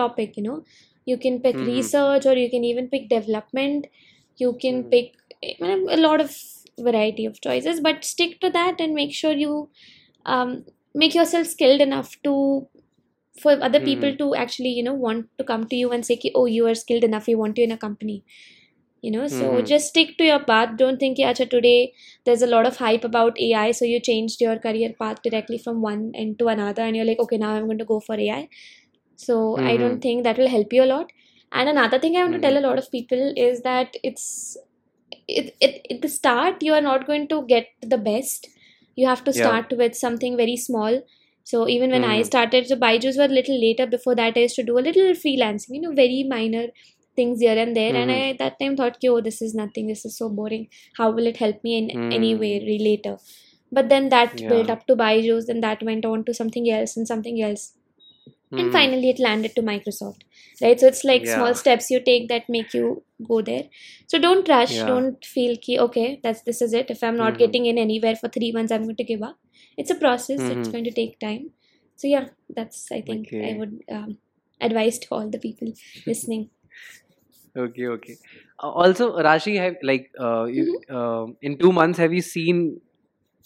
topic 0.01 0.37
you 0.37 0.43
know. 0.47 0.57
You 1.13 1.17
can 1.27 1.41
pick 1.47 1.57
Mhm. 1.57 1.67
research 1.73 2.27
or 2.33 2.35
you 2.43 2.49
can 2.55 2.65
even 2.71 2.89
pick 2.95 3.09
development. 3.13 3.87
You 4.45 4.53
can 4.65 4.83
pick 4.95 5.15
a 5.61 6.01
lot 6.07 6.21
of 6.27 6.37
variety 6.89 7.27
of 7.31 7.41
choices. 7.49 7.81
But 7.89 8.05
stick 8.05 8.41
to 8.41 8.51
that 8.59 8.81
and 8.81 8.95
make 8.95 9.15
sure 9.23 9.33
you 9.45 9.55
um, 10.27 10.65
make 10.95 11.15
yourself 11.15 11.47
skilled 11.47 11.81
enough 11.81 12.17
to 12.29 12.35
for 13.41 13.53
other 13.63 13.81
people 13.81 14.15
to 14.17 14.35
actually 14.35 14.71
you 14.79 14.83
know 14.83 14.95
want 14.95 15.29
to 15.39 15.45
come 15.45 15.67
to 15.69 15.77
you 15.77 15.91
and 15.93 16.05
say 16.05 16.21
oh 16.35 16.47
you 16.47 16.67
are 16.67 16.75
skilled 16.75 17.05
enough. 17.05 17.27
We 17.27 17.35
want 17.35 17.59
you 17.59 17.65
in 17.65 17.73
a 17.73 17.79
company 17.79 18.25
you 19.03 19.11
know 19.11 19.27
so 19.29 19.49
Mhm. 19.51 19.67
just 19.71 19.89
stick 19.93 20.11
to 20.19 20.25
your 20.29 20.41
path 20.51 20.77
don't 20.83 20.99
think 21.05 21.19
yeah 21.23 21.33
today 21.33 21.93
there's 22.25 22.43
a 22.47 22.51
lot 22.55 22.67
of 22.71 22.77
hype 22.85 23.05
about 23.09 23.39
ai 23.49 23.71
so 23.81 23.85
you 23.91 24.01
changed 24.09 24.41
your 24.47 24.57
career 24.67 24.91
path 25.03 25.23
directly 25.29 25.59
from 25.67 25.81
one 25.83 26.03
end 26.15 26.39
to 26.39 26.49
another 26.55 26.83
and 26.83 26.97
you're 26.97 27.09
like 27.11 27.19
okay 27.27 27.39
now 27.45 27.53
i'm 27.55 27.67
going 27.73 27.83
to 27.85 27.91
go 27.93 28.01
for 28.09 28.19
ai 28.27 28.41
so 29.27 29.39
i 29.65 29.77
Mhm. 29.77 29.81
don't 29.85 30.01
think 30.09 30.25
that 30.25 30.39
will 30.39 30.53
help 30.57 30.73
you 30.79 30.83
a 30.85 30.91
lot 30.95 31.13
and 31.53 31.69
another 31.75 31.99
thing 32.05 32.17
i 32.17 32.23
want 32.27 32.35
to 32.39 32.45
tell 32.47 32.59
a 32.63 32.67
lot 32.69 32.79
of 32.85 32.91
people 32.99 33.25
is 33.49 33.63
that 33.71 33.97
it's 34.11 34.29
it, 35.29 35.57
it 35.61 35.87
at 35.91 36.03
the 36.03 36.09
start 36.09 36.63
you 36.63 36.73
are 36.73 36.81
not 36.81 37.07
going 37.07 37.27
to 37.29 37.45
get 37.47 37.69
the 37.83 37.99
best 37.99 38.49
you 38.97 39.07
have 39.07 39.25
to 39.25 39.33
Yeah. 39.33 39.43
start 39.43 39.73
with 39.83 39.95
something 39.95 40.37
very 40.37 40.57
small 40.57 41.01
so 41.53 41.67
even 41.75 41.91
when 41.97 42.05
i 42.05 42.17
Mhm. 42.21 42.27
started 42.31 42.67
so 42.71 42.77
byju's 42.85 43.17
were 43.21 43.31
a 43.33 43.37
little 43.39 43.61
later 43.67 43.87
before 43.95 44.15
that 44.21 44.37
i 44.37 44.47
used 44.47 44.57
to 44.61 44.67
do 44.71 44.79
a 44.79 44.87
little 44.89 45.13
freelancing 45.25 45.77
you 45.79 45.81
know 45.85 45.95
very 46.01 46.23
minor 46.35 46.67
things 47.20 47.40
here 47.46 47.59
and 47.64 47.76
there 47.80 47.94
and 48.02 48.11
Mhm. 48.11 48.16
i 48.16 48.20
at 48.30 48.38
that 48.44 48.59
time 48.61 48.76
thought 48.80 49.00
"Ki, 49.00 49.09
oh 49.14 49.20
this 49.28 49.40
is 49.48 49.54
nothing 49.62 49.88
this 49.92 50.04
is 50.11 50.16
so 50.22 50.28
boring 50.40 50.66
how 51.00 51.11
will 51.18 51.26
it 51.35 51.42
help 51.46 51.64
me 51.68 51.76
in 51.80 51.90
any 52.20 52.35
way 52.44 52.54
Mm. 52.61 52.83
later 52.88 53.16
but 53.78 53.88
then 53.94 54.09
that 54.16 54.42
built 54.52 54.70
up 54.76 54.87
to 54.88 54.96
byju's 55.04 55.46
then 55.50 55.61
that 55.68 55.83
went 55.90 56.04
on 56.12 56.24
to 56.30 56.35
something 56.42 56.70
else 56.78 56.96
and 56.96 57.09
something 57.14 57.42
else 57.48 57.64
and 58.59 58.66
Mhm. 58.68 58.72
finally 58.72 59.09
it 59.14 59.20
landed 59.26 59.54
to 59.56 59.62
microsoft 59.70 60.22
right 60.62 60.80
so 60.80 60.87
it's 60.92 61.04
like 61.11 61.26
Yeah. 61.26 61.35
small 61.35 61.54
steps 61.61 61.90
you 61.94 62.00
take 62.09 62.28
that 62.33 62.48
make 62.56 62.74
you 62.78 62.88
go 63.30 63.40
there 63.50 63.64
so 64.12 64.18
don't 64.26 64.48
rush 64.54 64.74
Yeah. 64.76 64.87
don't 64.92 65.24
feel 65.35 65.56
ki 65.66 65.78
okay 65.87 66.09
that's 66.24 66.42
this 66.48 66.61
is 66.66 66.72
it 66.80 66.90
if 66.96 67.02
i'm 67.09 67.20
not 67.24 67.35
Mhm. 67.35 67.42
getting 67.44 67.66
in 67.72 67.78
anywhere 67.87 68.16
for 68.22 68.28
3 68.38 68.52
months 68.59 68.72
i'm 68.76 68.85
going 68.88 69.00
to 69.02 69.09
give 69.12 69.22
up 69.30 69.38
it's 69.76 69.94
a 69.96 70.00
process 70.04 70.50
it's 70.56 70.68
Mhm. 70.68 70.72
going 70.74 70.85
to 70.90 70.96
take 71.00 71.18
time 71.26 71.44
so 71.96 72.09
yeah 72.14 72.28
that's 72.59 72.80
i 72.98 73.00
think 73.11 73.35
i 73.50 73.52
would 73.61 73.74
um, 73.98 74.18
advise 74.68 74.98
to 75.04 75.09
all 75.16 75.28
the 75.37 75.42
people 75.46 75.72
listening 76.12 76.44
Okay, 77.57 77.87
okay. 77.87 78.19
Uh, 78.63 78.71
also, 78.71 79.17
Rashi, 79.19 79.57
have 79.59 79.75
like 79.83 80.11
uh, 80.21 80.45
you, 80.45 80.69
um 80.89 81.37
in 81.43 81.59
two 81.59 81.73
months, 81.73 81.99
have 81.99 82.13
you 82.13 82.23
seen 82.23 82.81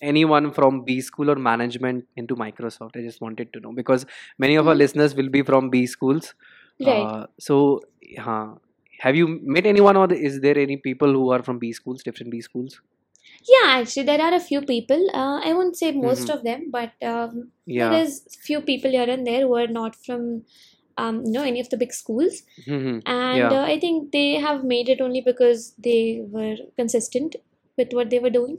anyone 0.03 0.53
from 0.53 0.83
B 0.85 1.01
school 1.01 1.31
or 1.31 1.37
management 1.37 2.05
into 2.17 2.37
Microsoft? 2.37 2.97
I 2.97 3.03
just 3.03 3.21
wanted 3.21 3.53
to 3.55 3.61
know 3.61 3.73
because 3.73 4.07
many 4.39 4.57
of 4.57 4.69
our 4.69 4.75
Mhm. 4.75 4.83
listeners 4.83 5.15
will 5.15 5.31
be 5.31 5.43
from 5.43 5.71
B 5.71 5.87
schools. 5.87 6.35
right 6.81 7.13
Uh, 7.13 7.27
so, 7.41 7.81
huh, 8.19 8.55
have 9.01 9.17
you 9.17 9.29
met 9.43 9.67
anyone, 9.67 9.97
or 9.97 10.13
is 10.13 10.41
there 10.41 10.59
any 10.59 10.77
people 10.79 11.13
who 11.13 11.31
are 11.31 11.43
from 11.43 11.59
B 11.59 11.73
schools, 11.73 12.03
different 12.03 12.33
B 12.33 12.41
schools? 12.43 12.81
yeah 13.53 13.69
actually 13.81 14.03
there 14.05 14.21
are 14.21 14.35
a 14.35 14.41
few 14.49 14.61
people 14.63 15.03
uh, 15.15 15.39
i 15.49 15.53
won't 15.53 15.77
say 15.77 15.91
most 15.93 16.29
Mhm. 16.29 16.35
of 16.35 16.43
them 16.45 16.71
but 16.71 16.93
um, 17.03 17.51
Yeah. 17.67 17.91
there 17.91 18.03
is 18.03 18.27
few 18.43 18.61
people 18.61 18.91
here 18.91 19.09
and 19.17 19.27
there 19.27 19.43
who 19.43 19.55
are 19.57 19.67
not 19.79 19.97
from 20.07 20.43
um, 20.99 21.23
you 21.25 21.33
know 21.33 21.43
any 21.43 21.61
of 21.61 21.71
the 21.71 21.77
big 21.77 21.93
schools 21.93 22.43
Mhm. 22.67 23.03
and 23.07 23.37
Yeah. 23.37 23.51
uh, 23.53 23.63
i 23.75 23.79
think 23.81 24.13
they 24.13 24.35
have 24.47 24.65
made 24.65 24.89
it 24.89 25.01
only 25.01 25.21
because 25.21 25.75
they 25.89 26.23
were 26.37 26.57
consistent 26.77 27.37
with 27.77 27.93
what 27.93 28.11
they 28.11 28.19
were 28.19 28.31
doing 28.37 28.59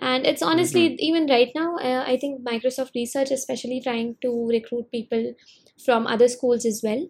and 0.00 0.26
it's 0.26 0.42
honestly 0.42 0.84
Mm-hmm. 0.86 0.96
even 1.08 1.26
right 1.26 1.52
now 1.54 1.76
uh, 1.76 2.04
i 2.06 2.16
think 2.16 2.42
microsoft 2.50 2.94
research 2.94 3.30
is 3.30 3.40
especially 3.40 3.80
trying 3.88 4.16
to 4.22 4.32
recruit 4.48 4.90
people 4.90 5.26
from 5.84 6.06
other 6.06 6.28
schools 6.28 6.64
as 6.72 6.80
well 6.88 7.02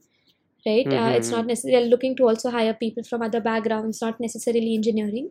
right 0.66 0.92
uh, 1.00 1.12
it's 1.18 1.30
Mhm. 1.30 1.36
not 1.36 1.46
necessarily 1.46 1.88
looking 1.94 2.16
to 2.16 2.28
also 2.28 2.50
hire 2.50 2.74
people 2.74 3.04
from 3.10 3.22
other 3.28 3.40
backgrounds 3.40 4.00
not 4.06 4.20
necessarily 4.26 4.74
engineering 4.74 5.30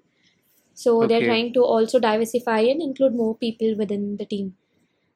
so 0.73 1.07
they're 1.07 1.23
trying 1.29 1.53
to 1.53 1.63
also 1.63 1.99
diversify 1.99 2.59
and 2.73 2.81
include 2.81 3.15
more 3.15 3.35
people 3.37 3.75
within 3.77 4.17
the 4.17 4.25
team 4.25 4.55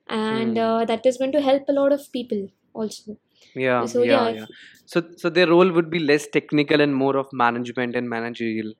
and 0.08 0.58
Mm. 0.58 0.64
uh, 0.68 0.86
that 0.86 1.06
is 1.06 1.18
going 1.18 1.32
to 1.38 1.42
help 1.42 1.64
a 1.70 1.74
lot 1.82 1.92
of 1.98 2.12
people 2.12 2.48
also 2.74 3.18
Yeah, 3.58 3.86
so 3.86 4.04
yeah, 4.04 4.30
yeah, 4.30 4.36
yeah. 4.40 4.46
So, 4.86 5.02
so 5.18 5.30
their 5.30 5.48
role 5.48 5.72
would 5.72 5.90
be 5.90 6.00
less 6.00 6.28
technical 6.28 6.82
and 6.82 6.96
more 6.96 7.18
of 7.18 7.28
management 7.34 7.96
and 7.96 8.10
managerial. 8.10 8.74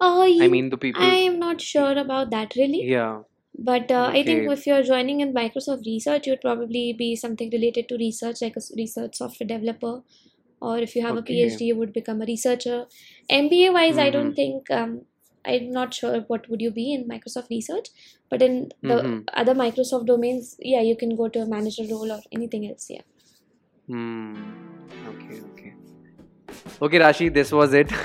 uh, 0.00 0.24
I 0.44 0.48
mean, 0.48 0.70
the 0.70 0.78
people. 0.78 1.02
I 1.02 1.14
am 1.30 1.38
not 1.38 1.60
sure 1.60 1.96
about 1.98 2.30
that 2.30 2.54
really 2.56 2.82
Yeah. 2.84 3.22
But 3.58 3.90
uh, 3.90 4.10
I 4.12 4.22
think 4.24 4.50
if 4.52 4.66
you're 4.66 4.82
joining 4.82 5.20
in 5.20 5.34
Microsoft 5.34 5.86
Research, 5.86 6.26
you'd 6.26 6.40
probably 6.42 6.92
be 6.92 7.16
something 7.16 7.50
related 7.50 7.88
to 7.90 7.96
research, 7.98 8.42
like 8.42 8.56
a 8.56 8.62
research 8.76 9.16
software 9.16 9.46
developer. 9.48 10.02
Or 10.60 10.78
if 10.78 10.96
you 10.96 11.02
have 11.06 11.16
a 11.16 11.22
PhD, 11.22 11.66
you 11.68 11.76
would 11.76 11.92
become 11.92 12.22
a 12.22 12.26
researcher. 12.26 12.86
MBA 13.30 13.72
wise, 13.78 13.98
I 14.06 14.10
don't 14.16 14.32
Mhm. 14.32 14.36
think, 14.40 14.70
um, 14.80 14.94
I'm 15.54 15.70
not 15.78 15.94
sure 16.00 16.20
what 16.32 16.48
would 16.50 16.62
you 16.66 16.72
be 16.80 16.86
in 16.96 17.08
Microsoft 17.12 17.50
Research. 17.56 17.90
But 18.30 18.42
in 18.48 18.58
the 18.92 18.98
Mhm. 19.00 19.24
other 19.44 19.54
Microsoft 19.62 20.06
domains, 20.12 20.56
yeah, 20.74 20.82
you 20.90 20.96
can 21.04 21.16
go 21.22 21.28
to 21.38 21.42
a 21.46 21.50
manager 21.56 21.86
role 21.94 22.12
or 22.18 22.20
anything 22.40 22.68
else. 22.72 22.86
Yeah. 22.98 23.06
Hmm. 23.86 24.34
Okay, 25.06 25.40
okay. 25.52 25.74
Okay, 26.80 26.98
Rashi, 26.98 27.32
this 27.32 27.52
was 27.52 27.72
it. 27.74 27.92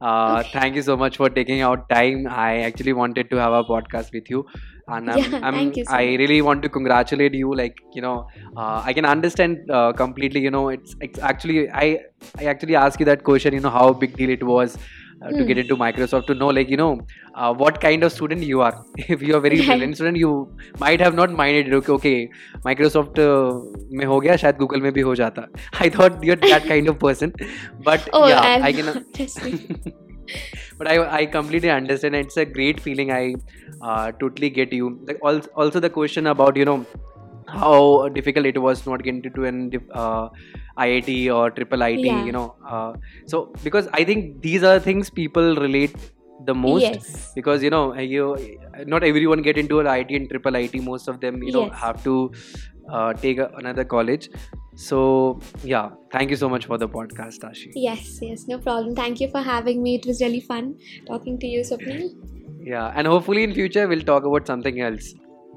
Uh, 0.00 0.42
Thank 0.52 0.74
you 0.74 0.82
so 0.82 0.96
much 0.96 1.16
for 1.16 1.30
taking 1.30 1.60
out 1.60 1.88
time. 1.88 2.26
I 2.28 2.62
actually 2.62 2.92
wanted 2.92 3.30
to 3.30 3.36
have 3.36 3.52
a 3.52 3.62
podcast 3.62 4.12
with 4.12 4.28
you, 4.28 4.44
and 4.88 5.08
I'm, 5.08 5.32
Yeah, 5.32 5.40
I'm 5.40 5.54
thank 5.54 5.76
you 5.76 5.84
so 5.84 5.92
I 5.92 6.16
really 6.22 6.42
want 6.42 6.62
to 6.64 6.68
congratulate 6.68 7.34
you. 7.34 7.54
Like 7.54 7.76
you 7.92 8.02
know, 8.02 8.26
uh, 8.56 8.82
I 8.84 8.92
can 8.94 9.04
understand 9.04 9.70
uh, 9.70 9.92
completely. 9.92 10.40
You 10.40 10.50
know, 10.50 10.70
it's, 10.70 10.96
it's 11.00 11.20
actually 11.20 11.70
I 11.70 12.00
I 12.36 12.46
actually 12.46 12.74
asked 12.74 12.98
you 12.98 13.06
that 13.06 13.22
question. 13.22 13.54
You 13.54 13.60
know, 13.60 13.70
how 13.70 13.92
big 13.92 14.16
deal 14.16 14.30
it 14.30 14.42
was 14.42 14.76
mm. 15.20 15.38
to 15.38 15.44
get 15.44 15.58
into 15.58 15.76
Microsoft 15.76 16.26
to 16.26 16.34
know, 16.34 16.48
like, 16.48 16.68
you 16.68 16.76
know, 16.76 17.00
uh, 17.34 17.52
what 17.52 17.80
kind 17.80 18.02
of 18.02 18.12
student 18.12 18.42
you 18.42 18.60
are. 18.60 18.84
if 18.96 19.22
you 19.22 19.36
are 19.36 19.40
very 19.40 19.64
brilliant 19.64 19.96
student, 19.96 20.16
you 20.16 20.54
might 20.78 21.00
have 21.00 21.14
not 21.14 21.30
minded, 21.30 21.72
okay, 21.74 21.92
okay 21.92 22.30
Microsoft 22.64 23.18
uh, 23.18 23.58
mein 23.90 24.08
ho 24.08 24.20
gaya, 24.20 24.38
shayad 24.38 24.58
Google 24.58 24.80
mein 24.80 24.92
bhi 24.92 25.02
ho 25.02 25.14
jata. 25.14 25.48
I 25.80 25.88
thought 25.88 26.22
you're 26.22 26.36
that 26.36 26.64
kind 26.64 26.88
of 26.88 26.98
person. 26.98 27.34
But 27.82 28.08
oh, 28.12 28.26
yeah, 28.28 28.40
I'm 28.40 28.62
I 28.62 28.72
can. 28.72 29.04
but 30.78 30.88
I, 30.88 31.20
I 31.20 31.26
completely 31.26 31.70
understand. 31.70 32.14
It's 32.14 32.36
a 32.36 32.44
great 32.44 32.80
feeling. 32.80 33.12
I 33.12 33.34
uh, 33.80 34.12
totally 34.12 34.50
get 34.50 34.72
you. 34.72 35.06
Also, 35.22 35.48
also 35.56 35.80
the 35.80 35.90
question 35.90 36.26
about, 36.26 36.56
you 36.56 36.64
know, 36.64 36.86
how 37.52 38.08
difficult 38.08 38.46
it 38.46 38.58
was 38.60 38.86
not 38.86 39.02
getting 39.02 39.22
into 39.24 39.44
an 39.44 39.72
uh, 39.92 40.28
IIT 40.78 41.34
or 41.34 41.50
triple 41.50 41.82
IT. 41.82 42.00
Yeah. 42.00 42.24
You 42.24 42.32
know, 42.32 42.54
uh, 42.66 42.94
so 43.26 43.52
because 43.62 43.88
I 43.92 44.04
think 44.04 44.42
these 44.42 44.62
are 44.62 44.78
things 44.78 45.10
people 45.10 45.56
relate 45.56 45.94
the 46.44 46.54
most 46.54 46.82
Yes. 46.82 47.32
because 47.36 47.62
you 47.62 47.70
know 47.70 47.94
you 47.94 48.36
not 48.86 49.04
everyone 49.04 49.42
get 49.42 49.58
into 49.58 49.78
an 49.80 49.86
IIT 49.86 50.16
and 50.16 50.28
triple 50.28 50.56
IT. 50.56 50.80
Most 50.80 51.08
of 51.08 51.20
them 51.20 51.42
you 51.42 51.52
know 51.52 51.66
Yes. 51.66 51.78
have 51.80 52.02
to 52.04 52.32
uh, 52.90 53.12
take 53.12 53.38
a, 53.38 53.50
another 53.58 53.84
college. 53.84 54.28
So 54.74 55.40
yeah, 55.62 55.90
thank 56.10 56.30
you 56.30 56.36
so 56.36 56.48
much 56.48 56.66
for 56.66 56.78
the 56.78 56.88
podcast, 56.88 57.40
Ashi. 57.50 57.70
Yes, 57.74 58.18
yes, 58.22 58.46
no 58.48 58.58
problem. 58.58 58.94
Thank 58.96 59.20
you 59.20 59.28
for 59.30 59.40
having 59.42 59.82
me. 59.82 59.96
It 59.96 60.06
was 60.06 60.20
really 60.20 60.40
fun 60.40 60.76
talking 61.06 61.38
to 61.38 61.46
you, 61.46 61.60
Swapnil. 61.60 62.08
Yeah, 62.64 62.92
and 62.96 63.06
hopefully 63.06 63.44
in 63.44 63.54
future 63.54 63.86
we'll 63.86 64.02
talk 64.02 64.24
about 64.24 64.46
something 64.46 64.80
else. 64.80 65.14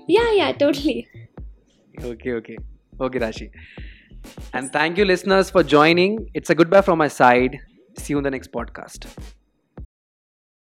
Yeah, 0.08 0.32
yeah, 0.34 0.52
totally. 0.52 1.08
Okay, 2.04 2.34
okay. 2.34 2.58
Okay, 3.00 3.20
Rashi. 3.20 3.50
And 4.54 4.72
thank 4.72 4.98
you, 4.98 5.06
listeners, 5.06 5.50
for 5.50 5.64
joining. 5.64 6.30
It's 6.34 6.50
a 6.50 6.56
goodbye 6.56 6.82
from 6.82 6.98
my 7.00 7.08
side. 7.08 7.60
See 7.98 8.14
you 8.14 8.18
in 8.18 8.24
the 8.24 8.32
next 8.32 8.52
podcast. 8.52 9.06